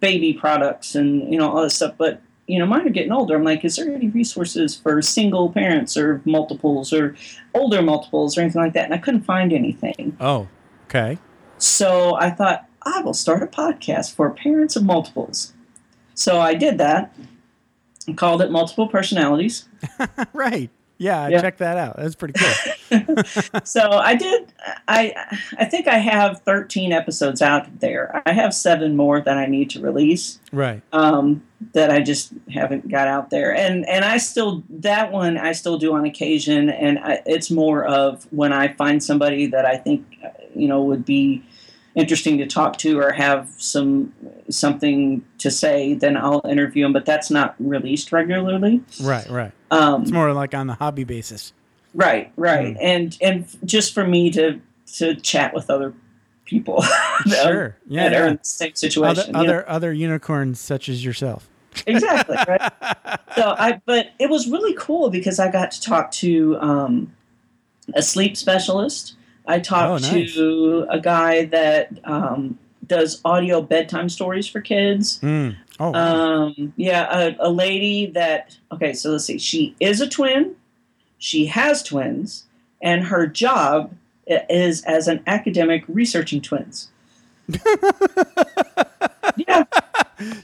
[0.00, 1.94] baby products and you know all this stuff.
[1.96, 3.36] But you know, mine are getting older.
[3.36, 7.16] I'm like, is there any resources for single parents or multiples or
[7.54, 8.84] older multiples or anything like that?
[8.84, 10.16] And I couldn't find anything.
[10.20, 10.48] Oh,
[10.86, 11.18] okay.
[11.58, 15.52] So I thought, I will start a podcast for parents of multiples.
[16.14, 17.14] So I did that
[18.06, 19.68] and called it Multiple Personalities.
[20.32, 20.70] right.
[20.98, 21.40] Yeah, Yeah.
[21.40, 21.96] checked that out.
[21.96, 23.16] That's pretty cool.
[23.64, 24.52] so I did
[24.86, 25.14] I
[25.58, 28.22] I think I have 13 episodes out there.
[28.24, 30.82] I have 7 more that I need to release right.
[30.92, 31.42] um,
[31.74, 33.54] that I just haven't got out there.
[33.54, 37.84] And and I still that one I still do on occasion and I, it's more
[37.84, 40.06] of when I find somebody that I think
[40.54, 41.42] you know would be
[41.94, 44.12] interesting to talk to or have some
[44.48, 48.82] something to say then I'll interview them but that's not released regularly.
[49.02, 49.28] Right.
[49.28, 49.52] Right.
[49.72, 51.52] Um, It's more like on the hobby basis.
[51.94, 52.78] Right, right, Hmm.
[52.80, 54.60] and and just for me to
[54.98, 55.94] to chat with other
[56.44, 56.80] people
[57.26, 57.76] that, Sure.
[57.88, 58.08] Yeah.
[58.10, 59.32] that are in the same Other situation.
[59.32, 59.40] know?
[59.40, 61.48] other, other unicorns such as yourself.
[61.86, 62.72] exactly, right.
[63.36, 67.14] So I, but it was really cool because I got to talk to um,
[67.94, 69.14] a sleep specialist.
[69.46, 70.34] I talked Oh, nice.
[70.34, 75.18] to a guy that um, does audio bedtime stories for kids.
[75.20, 75.56] Mm.
[75.82, 75.94] Oh.
[75.94, 79.38] Um, yeah, a, a lady that okay, so let's see.
[79.38, 80.54] She is a twin.
[81.18, 82.44] She has twins,
[82.80, 83.92] and her job
[84.26, 86.88] is as an academic researching twins.
[89.36, 89.64] yeah,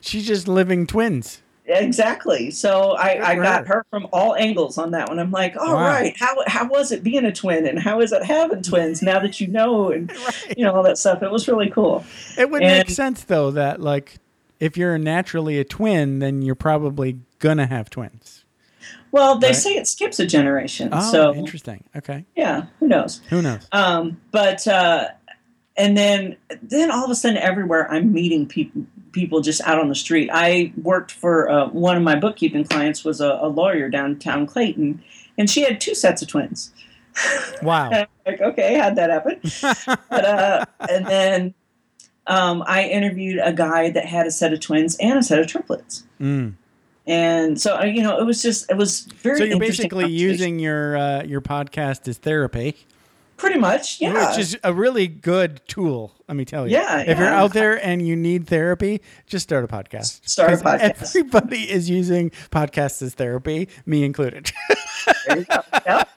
[0.01, 1.43] She's just living twins.
[1.67, 2.51] exactly.
[2.51, 3.85] So I, I got her.
[3.91, 5.19] from all angles on that one.
[5.19, 6.27] I'm like, all right, Wow.
[6.47, 9.41] how how was it being a twin, and how is it having twins now that
[9.41, 10.11] you know, and
[10.57, 11.23] you know all that stuff.
[11.23, 12.05] It was really cool.
[12.37, 14.17] It would make sense though that like
[14.61, 18.45] if you're naturally a twin, then you're probably gonna have twins.
[19.11, 19.57] Well, they Right.
[19.57, 21.85] say it skips a generation, Oh, so interesting.
[21.97, 22.25] Okay.
[22.37, 23.21] yeah, who knows?
[23.31, 23.67] Who knows?
[23.73, 25.09] Um, but uh,
[25.77, 28.83] and then then all of a sudden everywhere I'm meeting people
[29.13, 30.29] people just out on the street.
[30.33, 35.03] I worked for uh, one of my bookkeeping clients was a, a lawyer downtown Clayton,
[35.39, 36.73] and she had two sets of twins.
[37.63, 38.07] Wow.
[38.27, 39.41] Like, okay, how'd that happen?
[40.11, 41.55] but uh, and then
[42.29, 45.47] um, I interviewed a guy that had a set of twins and a set of
[45.49, 46.05] triplets.
[46.21, 46.55] Mm.
[47.07, 50.59] And so, uh, you know, it was just, it was very So you're basically using
[50.59, 52.77] your uh, your podcast as therapy.
[53.39, 54.31] Pretty much, yeah.
[54.31, 56.73] Which is a really good tool, let me tell you.
[56.73, 60.29] Yeah, If you're out there and you need therapy, just start a podcast.
[60.29, 61.15] Start a podcast.
[61.17, 64.51] Everybody is using podcasts as therapy, me included.
[65.27, 65.61] There you go.
[65.87, 66.09] Yep.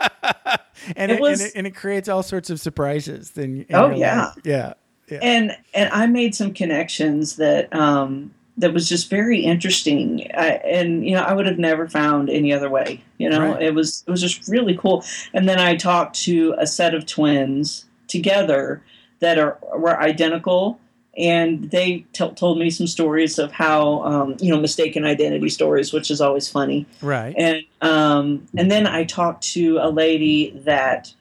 [0.98, 3.32] and, It it, was- and, it, and it creates all sorts of surprises.
[3.32, 4.32] Then Oh, yeah.
[4.44, 4.74] yeah,
[5.12, 5.20] yeah.
[5.22, 11.06] and and I made some connections that um, that was just very interesting, I, and
[11.06, 13.04] you know I would have never found any other way.
[13.18, 13.62] You know, Right.
[13.62, 15.04] it was it was just really cool.
[15.34, 18.82] And then I talked to a set of twins together
[19.20, 20.80] that are were identical.
[21.18, 25.92] And they t- told me some stories of how, um, you know, mistaken identity stories,
[25.92, 26.86] which is always funny.
[27.02, 27.36] right.
[27.38, 31.14] And um, and then I talked to a lady that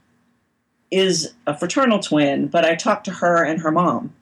[0.91, 4.13] is a fraternal twin, but I talked to her and her mom,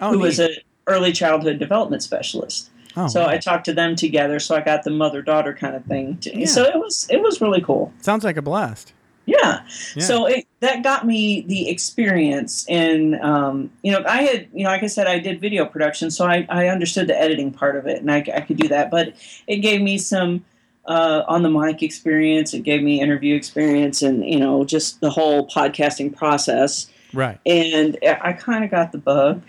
[0.00, 0.50] oh, who was neat.
[0.50, 0.56] an
[0.86, 2.70] early childhood development specialist.
[2.96, 3.28] oh, so wow.
[3.28, 6.18] I talked to them together, so I got the mother daughter kind of thing.
[6.18, 6.46] To, Yeah.
[6.46, 7.92] So it was it was really cool.
[8.00, 8.92] sounds like a blast.
[9.26, 9.62] Yeah.
[9.96, 10.04] Yeah.
[10.04, 14.70] So it, that got me the experience, and um, you know, I had, you know,
[14.70, 17.86] like I said, I did video production, so I, I understood the editing part of
[17.86, 18.90] it, and I, I could do that.
[18.90, 19.14] But
[19.46, 20.44] it gave me some
[20.86, 22.54] uh, on the mic experience.
[22.54, 26.86] It gave me interview experience, and you know, just the whole podcasting process.
[27.12, 27.38] Right.
[27.46, 29.42] And I kind of got the bug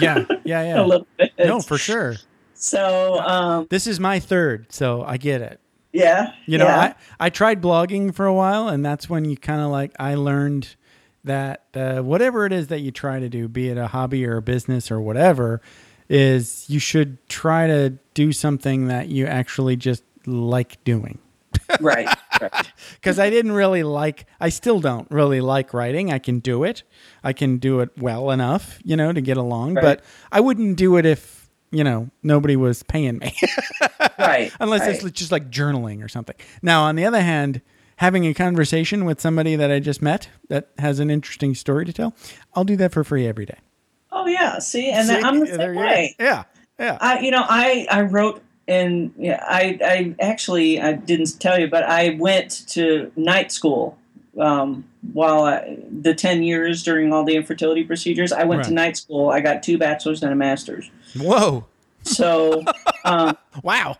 [0.00, 0.24] Yeah.
[0.30, 0.36] Yeah.
[0.64, 0.80] Yeah.
[0.82, 1.32] a little bit.
[1.38, 2.16] no, for sure.
[2.54, 5.60] So um, This is my third, so I get it.
[5.92, 6.94] yeah, You know, yeah.
[7.20, 10.14] I, I tried blogging for a while, and that's when you kind of like, I
[10.14, 10.76] learned
[11.24, 14.38] that uh, whatever it is that you try to do, be it a hobby or
[14.38, 15.60] a business or whatever,
[16.08, 21.18] is you should try to do something that you actually just like doing.
[21.80, 22.08] right,
[22.40, 22.72] right.
[22.94, 26.12] Because I didn't really like, I still don't really like writing.
[26.12, 26.82] I can do it,
[27.22, 29.82] I can do it well enough, you know, to get along, Right.
[29.82, 33.34] but I wouldn't do it if, you know, nobody was paying me.
[34.18, 34.52] right.
[34.60, 35.02] unless right.
[35.02, 36.36] it's just like journaling or something.
[36.62, 37.60] Now, on the other hand,
[37.96, 41.92] having a conversation with somebody that I just met that has an interesting story to
[41.92, 42.14] tell,
[42.54, 43.58] I'll do that for free every day.
[44.10, 45.14] Oh yeah, see, and See?
[45.16, 46.16] I'm the There same way.
[46.18, 46.44] Yeah,
[46.78, 46.98] yeah.
[47.00, 51.68] I, you know, I, I wrote and yeah, I, I actually I didn't tell you,
[51.68, 53.98] but I went to night school
[54.38, 58.32] um, while I, the ten years during all the infertility procedures.
[58.32, 59.28] I went to night school.
[59.30, 60.90] I got two bachelors and a master's.
[61.16, 61.66] Whoa!
[62.02, 62.64] So,
[63.04, 63.96] um, Wow.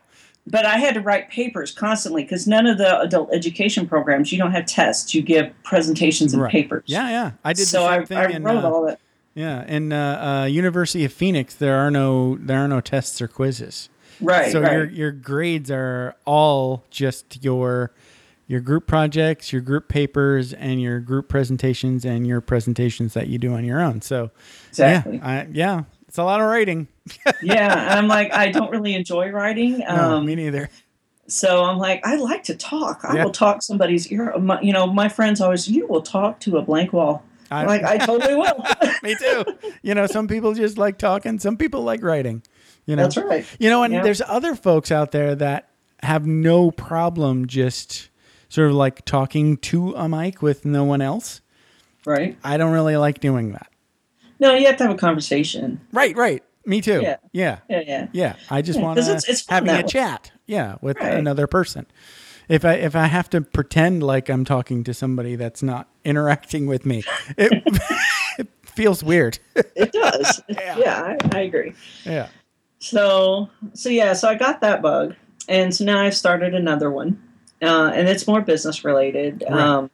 [0.46, 4.38] but I had to write papers constantly because none of the adult education programs you
[4.38, 5.14] don't have tests.
[5.14, 6.52] You give presentations and Right.
[6.52, 6.82] papers.
[6.86, 7.30] Yeah, yeah.
[7.44, 8.18] I did so the same I, thing.
[8.18, 8.98] I in, wrote uh, all that.
[9.34, 13.28] yeah, in uh, uh, University of Phoenix, there are no there are no tests or
[13.28, 13.88] quizzes.
[14.20, 14.72] Right, so right.
[14.72, 17.92] your your grades are all just your
[18.46, 23.38] your group projects, your group papers, and your group presentations, and your presentations that you
[23.38, 24.00] do on your own.
[24.02, 24.30] So
[24.68, 25.16] exactly.
[25.16, 26.88] yeah, I, yeah, it's a lot of writing.
[27.42, 29.78] yeah, and I'm like, I don't really enjoy writing.
[29.78, 30.68] No, Um, me neither.
[31.26, 33.00] So I'm like, I like to talk.
[33.02, 33.24] I Yeah.
[33.24, 34.36] will talk somebody's ear.
[34.38, 37.22] My, you know, my friends always, you will talk to a blank wall.
[37.50, 38.62] I- I'm like, I totally will.
[39.02, 39.44] Me too.
[39.82, 41.38] You know, some people just like talking.
[41.38, 42.42] Some people like writing.
[42.87, 43.47] You know, That's right.
[43.59, 44.03] You know, and Yeah.
[44.03, 45.68] there's other folks out there that
[46.03, 48.09] have no problem just
[48.49, 51.41] sort of like talking to a mic with no one else.
[52.07, 52.37] Right.
[52.45, 53.68] I don't really like doing that.
[54.39, 55.80] No, you have to have a conversation.
[55.93, 56.43] Right, right.
[56.66, 57.01] Me too.
[57.03, 57.16] Yeah.
[57.32, 57.59] yeah.
[57.70, 58.07] Yeah, yeah.
[58.12, 59.82] Yeah, I just Yeah, want to it's- it's having a way.
[59.85, 60.32] chat.
[60.47, 61.14] Yeah, with Right.
[61.14, 61.87] another person.
[62.49, 66.66] If I if I have to pretend like I'm talking to somebody that's not interacting
[66.66, 67.03] with me,
[67.39, 67.62] it,
[68.39, 69.39] it feels weird.
[69.55, 70.43] It does.
[70.49, 70.76] Yeah.
[70.78, 71.72] yeah, I, I agree.
[72.05, 72.28] yeah.
[72.85, 75.14] So, so yeah, so I got that bug,
[75.49, 77.18] and so now I've started another one,
[77.62, 79.43] uh, and it's more business related.
[79.49, 79.59] Right.
[79.59, 79.91] Um,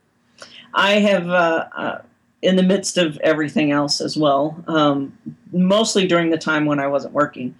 [0.75, 2.03] I have, uh, uh,
[2.43, 5.17] in the midst of everything else as well, um,
[5.53, 7.55] mostly during the time when I wasn't working,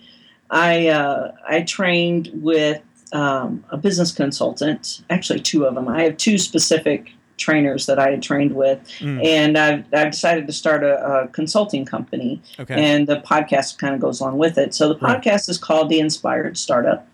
[0.51, 5.87] I uh, I trained with um, a business consultant, actually two of them.
[5.87, 9.25] I have two specific trainers that I had trained with, Mm.
[9.25, 12.75] and I've, I've decided to start a, a consulting company Okay.
[12.75, 14.75] and the podcast kind of goes along with it.
[14.75, 15.21] So the Right.
[15.21, 17.07] podcast is called The Inspired Startup,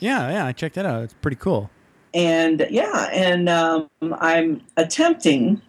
[0.00, 0.46] yeah, yeah.
[0.46, 1.02] I checked that out.
[1.04, 1.70] It's pretty cool.
[2.14, 3.88] and yeah, and um,
[4.20, 5.60] I'm attempting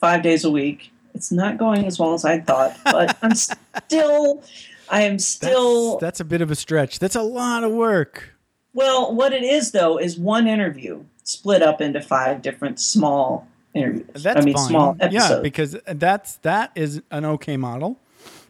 [0.00, 0.90] five days a week.
[1.14, 3.34] It's not going as well as I thought, but I'm
[3.88, 4.42] still,
[4.90, 5.92] I am still.
[5.92, 6.98] That's, that's a bit of a stretch.
[6.98, 8.30] That's a lot of work.
[8.74, 14.22] well, what it is though is one interview split up into five different small interviews.
[14.22, 14.68] That's I mean, fine.
[14.68, 17.98] small yeah, because that's that is an okay model.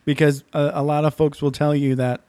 [0.05, 2.21] Because a, a lot of folks will tell you that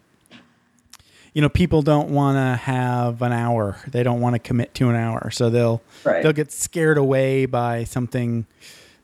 [1.33, 3.77] you know people don't want to have an hour.
[3.87, 6.23] They don't want to commit to an hour, so they'll Right.
[6.23, 8.47] they'll get scared away by something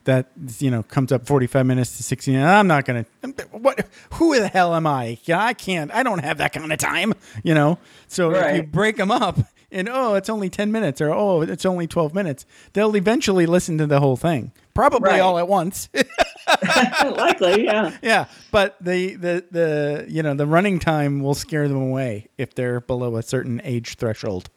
[0.04, 2.46] that you know comes up 45 minutes to 60 minutes.
[2.46, 3.06] i'm not gonna
[3.52, 6.78] what who the hell am i yeah i can't i don't have that kind of
[6.78, 9.38] time you know so if you break them up
[9.74, 13.76] and oh it's only 10 minutes or oh it's only 12 minutes they'll eventually listen
[13.78, 15.20] to the whole thing probably Right.
[15.20, 15.88] all at once.
[17.04, 17.96] Likely, yeah.
[18.02, 22.54] yeah, but the, the the you know the running time will scare them away if
[22.54, 24.50] they're below a certain age threshold.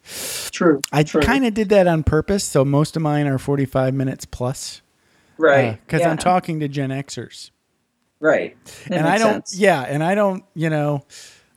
[0.50, 0.80] True.
[0.92, 4.82] I kind of did that on purpose, so most of mine are 45 minutes plus.
[5.38, 7.50] right Because yeah, I'm talking to Gen Xers.
[8.20, 8.56] right,
[8.88, 9.58] That and I don't, sense.
[9.58, 11.04] yeah, and I don't, you know,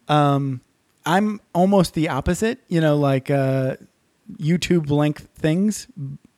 [0.07, 0.62] um,
[1.05, 3.75] I'm almost the opposite, you know, like uh,
[4.37, 5.87] YouTube length things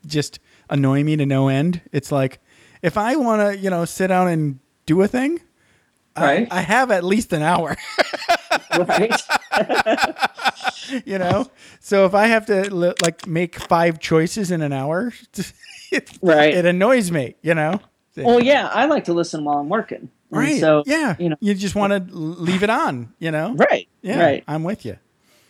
[0.05, 0.39] just
[0.69, 1.81] annoy me to no end.
[1.91, 2.39] It's like
[2.81, 5.39] if I want to, you know, sit down and do a thing,
[6.15, 6.47] Right.
[6.51, 7.75] I have at least an hour,
[8.77, 9.19] right.
[11.05, 11.49] you know.
[11.79, 15.11] so if I have to li- like make five choices in an hour,
[15.91, 16.53] it, Right.
[16.53, 17.79] it annoys me, you know.
[18.15, 20.09] Well, yeah, I like to listen while I'm working.
[20.31, 20.59] And right?
[20.59, 23.53] So yeah, you know, you just want to leave it on, you know.
[23.55, 23.87] right.
[24.01, 24.43] Yeah, Right.
[24.47, 24.97] I'm with you.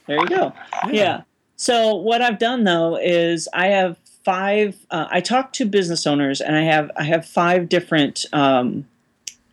[0.08, 0.54] There you go.
[0.92, 1.22] Yeah.
[1.56, 4.76] So what I've done though is I have five.
[4.92, 8.86] Uh, I talk to business owners, and I have I have five different, um,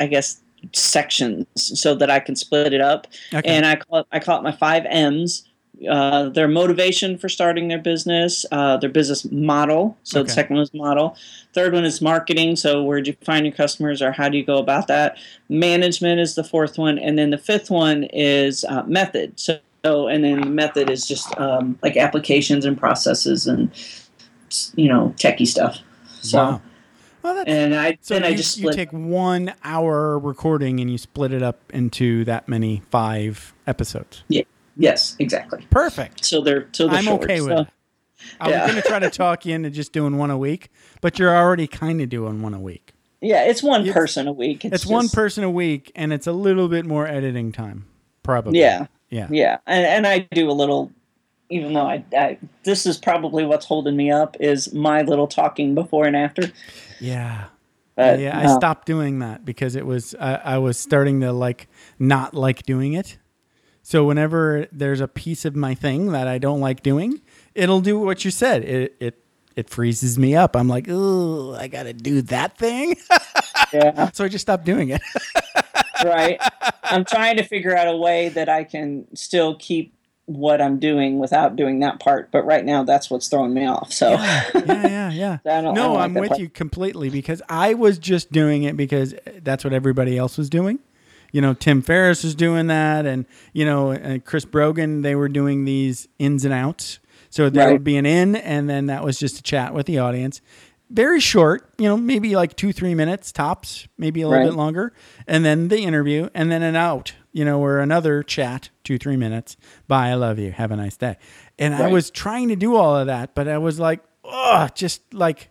[0.00, 0.40] I guess,
[0.72, 3.06] sections so that I can split it up.
[3.32, 3.48] Okay.
[3.48, 5.44] And I call it I call it my five M's.
[5.88, 9.96] Uh, their motivation for starting their business, uh, their business model.
[10.02, 10.26] So Okay.
[10.26, 11.16] the second one is model.
[11.54, 12.56] Third one is marketing.
[12.56, 15.16] So where do you find your customers, or how do you go about that?
[15.48, 19.38] Management is the fourth one, and then the fifth one is uh, method.
[19.40, 23.70] So, so and then the method is just um, like applications and processes and
[24.76, 25.78] you know techie stuff.
[26.20, 26.62] So Wow.
[27.22, 30.96] Well, and I so then you, I just you take one hour recording and you
[30.98, 34.24] split it up into that many five episodes.
[34.28, 34.42] yeah,
[34.80, 35.64] yes, exactly.
[35.70, 36.24] Perfect.
[36.24, 37.68] So they're so they're I'm short, okay with so- it.
[38.40, 38.62] I Yeah.
[38.64, 40.70] was going to try to talk you into just doing one a week,
[41.00, 42.92] but you're already kind of doing one a week.
[43.22, 44.64] Yeah, it's one It's- person a week.
[44.64, 47.86] It's, one just- person a week, and it's a little bit more editing time,
[48.22, 48.58] probably.
[48.60, 49.28] Yeah, Yeah.
[49.30, 50.90] yeah, and and I do a little,
[51.48, 55.74] even though I, I this is probably what's holding me up is my little talking
[55.74, 56.50] before and after.
[57.00, 57.44] Yeah.
[57.96, 61.68] But, yeah, I stopped doing that because it was I, I was starting to like
[61.98, 63.18] not like doing it.
[63.82, 67.20] So whenever there's a piece of my thing that I don't like doing,
[67.54, 68.64] it'll do what you said.
[68.64, 69.24] It it
[69.56, 70.54] it freezes me up.
[70.54, 72.96] I'm like, oh, I got to do that thing.
[73.72, 75.00] Yeah, so I just stopped doing it.
[76.04, 76.40] right.
[76.82, 79.94] I'm trying to figure out a way that I can still keep
[80.26, 82.32] what I'm doing without doing that part.
[82.32, 83.92] But right now, that's what's throwing me off.
[83.92, 85.38] So yeah, yeah, yeah.
[85.44, 86.40] Don't- no, like I'm with part.
[86.40, 90.80] you completely because I was just doing it because that's what everybody else was doing.
[91.32, 95.02] You know, Tim Ferriss was doing that, and you know, and Chris Brogan.
[95.02, 96.98] They were doing these ins and outs.
[97.30, 97.72] So there Right.
[97.74, 100.40] would be an in, and then that was just a chat with the audience.
[100.90, 104.50] Very short, you know, maybe like two, three minutes tops, maybe a little Right.
[104.50, 104.92] bit longer,
[105.28, 109.16] and then the interview, and then an out, you know, or another chat, two, three
[109.16, 109.56] minutes.
[109.86, 110.50] Bye, I love you.
[110.50, 111.16] Have a nice day.
[111.60, 115.14] And I was trying to do all of that, but I was like, oh, just
[115.14, 115.50] like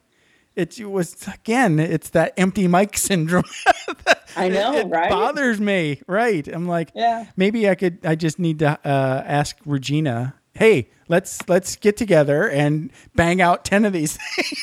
[0.57, 3.45] it was again, it's that empty mic syndrome.
[4.35, 5.09] I know, it right?
[5.09, 6.01] bothers me.
[6.07, 6.47] Right.
[6.47, 7.25] I'm like, Yeah.
[7.35, 12.49] maybe I could, I just need to uh, ask Regina, hey, let's, let's get together
[12.49, 14.17] and bang out 10 of these.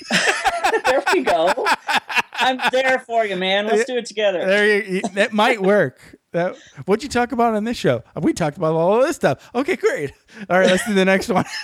[0.84, 1.52] there we go.
[2.34, 3.66] I'm there for you, man.
[3.66, 4.44] Let's do it together.
[4.44, 6.00] there you, that might work.
[6.32, 6.54] That,
[6.84, 8.02] what'd you talk about on this show?
[8.20, 9.50] We talked about all of this stuff.
[9.54, 10.12] Okay, great.
[10.50, 11.44] All right, let's do the next one.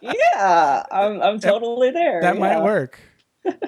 [0.00, 2.20] Yeah, I'm I'm totally there.
[2.22, 2.62] that might yeah.
[2.62, 3.00] work.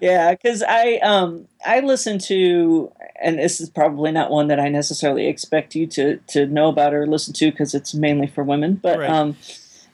[0.00, 2.90] Yeah, because I um I listen to,
[3.20, 6.94] and this is probably not one that I necessarily expect you to to know about
[6.94, 8.76] or listen to because it's mainly for women.
[8.76, 9.10] But Right.
[9.10, 9.36] um,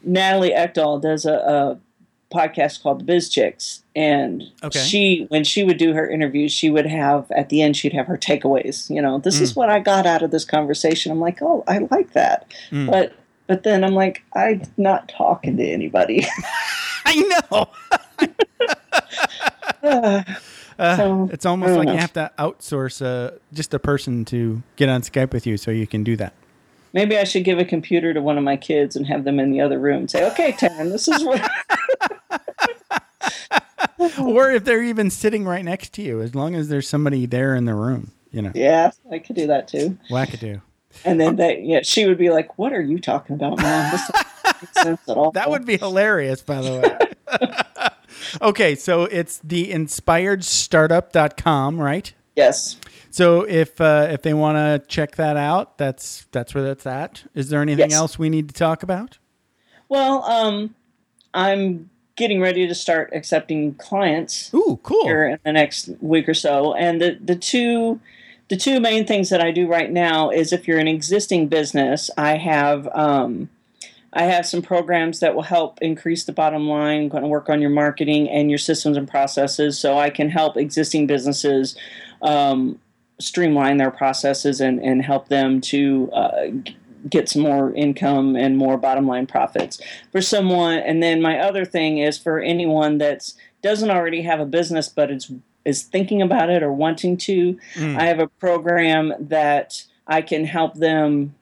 [0.04, 1.78] Natalie Eckdahl does a, a
[2.32, 4.78] podcast called The BizChix, and Okay.
[4.78, 8.06] she when she would do her interviews, she would have at the end she'd have
[8.06, 8.88] her takeaways.
[8.88, 9.42] You know, this Mm.
[9.42, 11.10] is what I got out of this conversation.
[11.10, 12.88] I'm like, oh, I like that, Mm.
[12.90, 13.12] but.
[13.48, 16.26] But then I'm like, I'm not talking to anybody.
[17.06, 17.14] I
[17.52, 17.66] know.
[20.78, 21.94] Uh, So, it's almost like know.
[21.94, 25.70] you have to outsource uh, just a person to get on Skype with you so
[25.70, 26.34] you can do that.
[26.92, 29.50] Maybe I should give a computer to one of my kids and have them in
[29.52, 31.50] the other room and say, "Okay, Taryn, this is what."
[34.20, 37.54] or if they're even sitting right next to you, as long as there's somebody there
[37.54, 39.98] in the room, you know, yeah, I could do that too.
[40.10, 40.60] wackadoo.
[41.04, 43.90] And then they, yeah, she would be like, "What are you talking about, mom?
[43.90, 44.26] This doesn't
[44.62, 47.88] make sense at all." That would be hilarious, by the way.
[48.42, 52.12] okay, so it's the inspiredstartup.com, right?
[52.34, 52.76] yes.
[53.10, 57.24] So if uh, if they want to check that out, that's that's where that's at.
[57.34, 57.98] Is there anything Yes.
[57.98, 59.16] else we need to talk about?
[59.88, 60.74] Well, um,
[61.32, 65.04] I'm getting ready to start accepting clients Ooh, cool.
[65.04, 68.00] here in the next week or so, and the the two.
[68.48, 72.12] The two main things that I do right now is if you're an existing business,
[72.16, 73.48] I have um,
[74.12, 77.60] I have some programs that will help increase the bottom line, going to work on
[77.60, 81.76] your marketing and your systems and processes so I can help existing businesses
[82.22, 82.78] um,
[83.18, 86.46] streamline their processes and, and help them to uh,
[87.08, 89.80] get some more income and more bottom line profits
[90.12, 90.78] for someone.
[90.78, 95.10] And then my other thing is for anyone that's doesn't already have a business but
[95.10, 95.32] is
[95.64, 97.58] is thinking about it or wanting to.
[97.74, 97.98] Mm.
[97.98, 101.34] I have a program that I can help them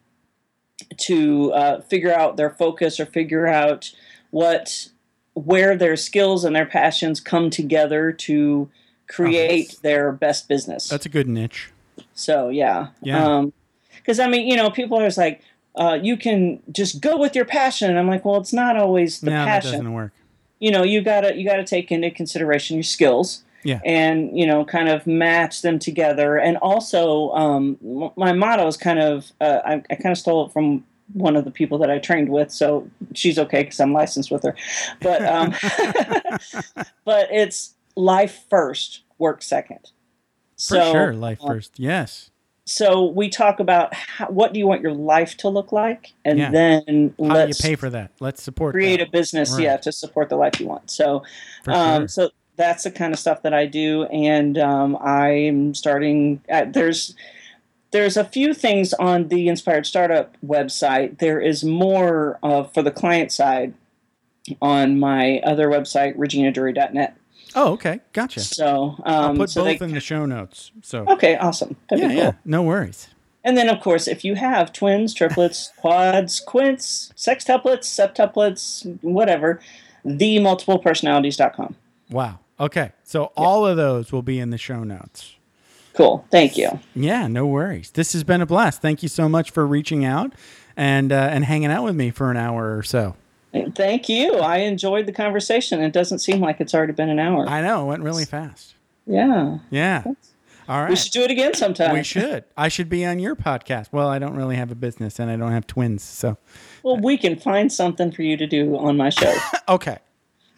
[0.98, 3.92] to uh, figure out their focus or figure out
[4.30, 4.88] what
[5.34, 8.70] where their skills and their passions come together to
[9.08, 10.88] create that's- their best business.
[10.88, 11.70] That's a good niche.
[12.14, 13.46] So yeah, Yeah.
[13.96, 15.40] Because I mean, you know, people are just like,
[15.76, 17.88] uh, you can just go with your passion.
[17.90, 19.72] And I'm like, well, it's not always the no, that passion.
[19.72, 20.12] doesn't work.
[20.60, 23.42] You know, you gotta you gotta take into consideration your skills.
[23.64, 23.80] Yeah.
[23.84, 26.36] And you know, kind of match them together.
[26.38, 27.78] And also, um,
[28.16, 31.44] my motto is kind of uh, I, I kind of stole it from one of
[31.44, 34.54] the people that I trained with, so she's okay because I'm licensed with her.
[35.00, 35.54] But um,
[37.04, 39.80] but it's life first, work second.
[40.56, 41.78] For So, sure, life uh, first.
[41.78, 42.30] Yes.
[42.66, 46.38] so we talk about how, what do you want your life to look like, and
[46.38, 46.50] Yeah.
[46.50, 46.82] then
[47.18, 48.12] How do you let's pay for that?
[48.20, 49.08] Let's support create that.
[49.08, 49.64] a business, Right.
[49.64, 50.90] yeah, to support the life you want.
[50.90, 51.22] So,
[51.64, 52.08] For um, sure.
[52.08, 56.40] so that's the kind of stuff that I do, and um, I'm starting.
[56.50, 57.14] Uh, there's
[57.90, 61.18] there's a few things on the Inspired Startup website.
[61.18, 63.74] There is more uh, for the client side
[64.60, 67.16] on my other website, reginadury.net.
[67.56, 68.00] Oh, okay.
[68.12, 68.40] Gotcha.
[68.40, 70.72] So, um, I'll put so both they- in the show notes.
[70.82, 71.76] So Okay, awesome.
[71.88, 72.16] That'd yeah, cool.
[72.16, 72.32] yeah.
[72.44, 73.08] No worries.
[73.44, 79.60] And then, of course, if you have twins, triplets, quads, quints, sextuplets, septuplets, whatever,
[80.04, 81.76] themultiplepersonalities.com.
[82.10, 82.38] Wow.
[82.58, 82.92] Okay.
[83.02, 85.34] So all of those will be in the show notes.
[85.94, 86.24] Cool.
[86.30, 86.80] Thank you.
[86.94, 87.90] Yeah, no worries.
[87.92, 88.82] This has been a blast.
[88.82, 90.32] Thank you so much for reaching out
[90.76, 93.14] and uh, and hanging out with me for an hour or so.
[93.76, 94.34] Thank you.
[94.38, 95.80] I enjoyed the conversation.
[95.80, 97.48] It doesn't seem like it's already been an hour.
[97.48, 98.74] I know it went really fast.
[99.06, 99.58] yeah.
[99.70, 100.02] Yeah.
[100.68, 100.90] All right.
[100.90, 101.92] We should do it again sometime.
[101.92, 102.44] We should.
[102.56, 103.88] I should be on your podcast.
[103.92, 106.38] Well, I don't really have a business and I don't have twins, so
[106.82, 109.32] Well, we can find something for you to do on my show.
[109.68, 109.98] okay.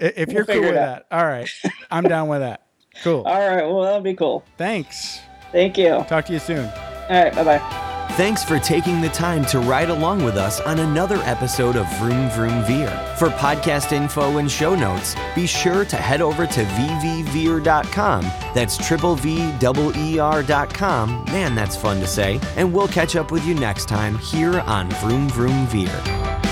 [0.01, 1.49] I- If you're cool with that, all right.
[1.91, 2.63] I'm down with that.
[3.03, 3.23] Cool.
[3.25, 3.65] All right.
[3.67, 4.45] Well, that'll be cool.
[4.57, 5.21] Thanks.
[5.53, 6.05] Thank you.
[6.09, 6.67] Talk to you soon.
[6.67, 7.35] All right.
[7.35, 7.83] Bye bye.
[8.13, 12.31] Thanks for taking the time to ride along with us on another episode of Vroom
[12.31, 12.89] Vroom Veer.
[13.19, 18.23] For podcast info and show notes, be sure to head over to vvveer.com.
[18.55, 21.25] That's triple V double ER.com.
[21.27, 22.41] Man, that's fun to say.
[22.57, 26.46] And we'll catch up with you next time here on Vroom Vroom Veer.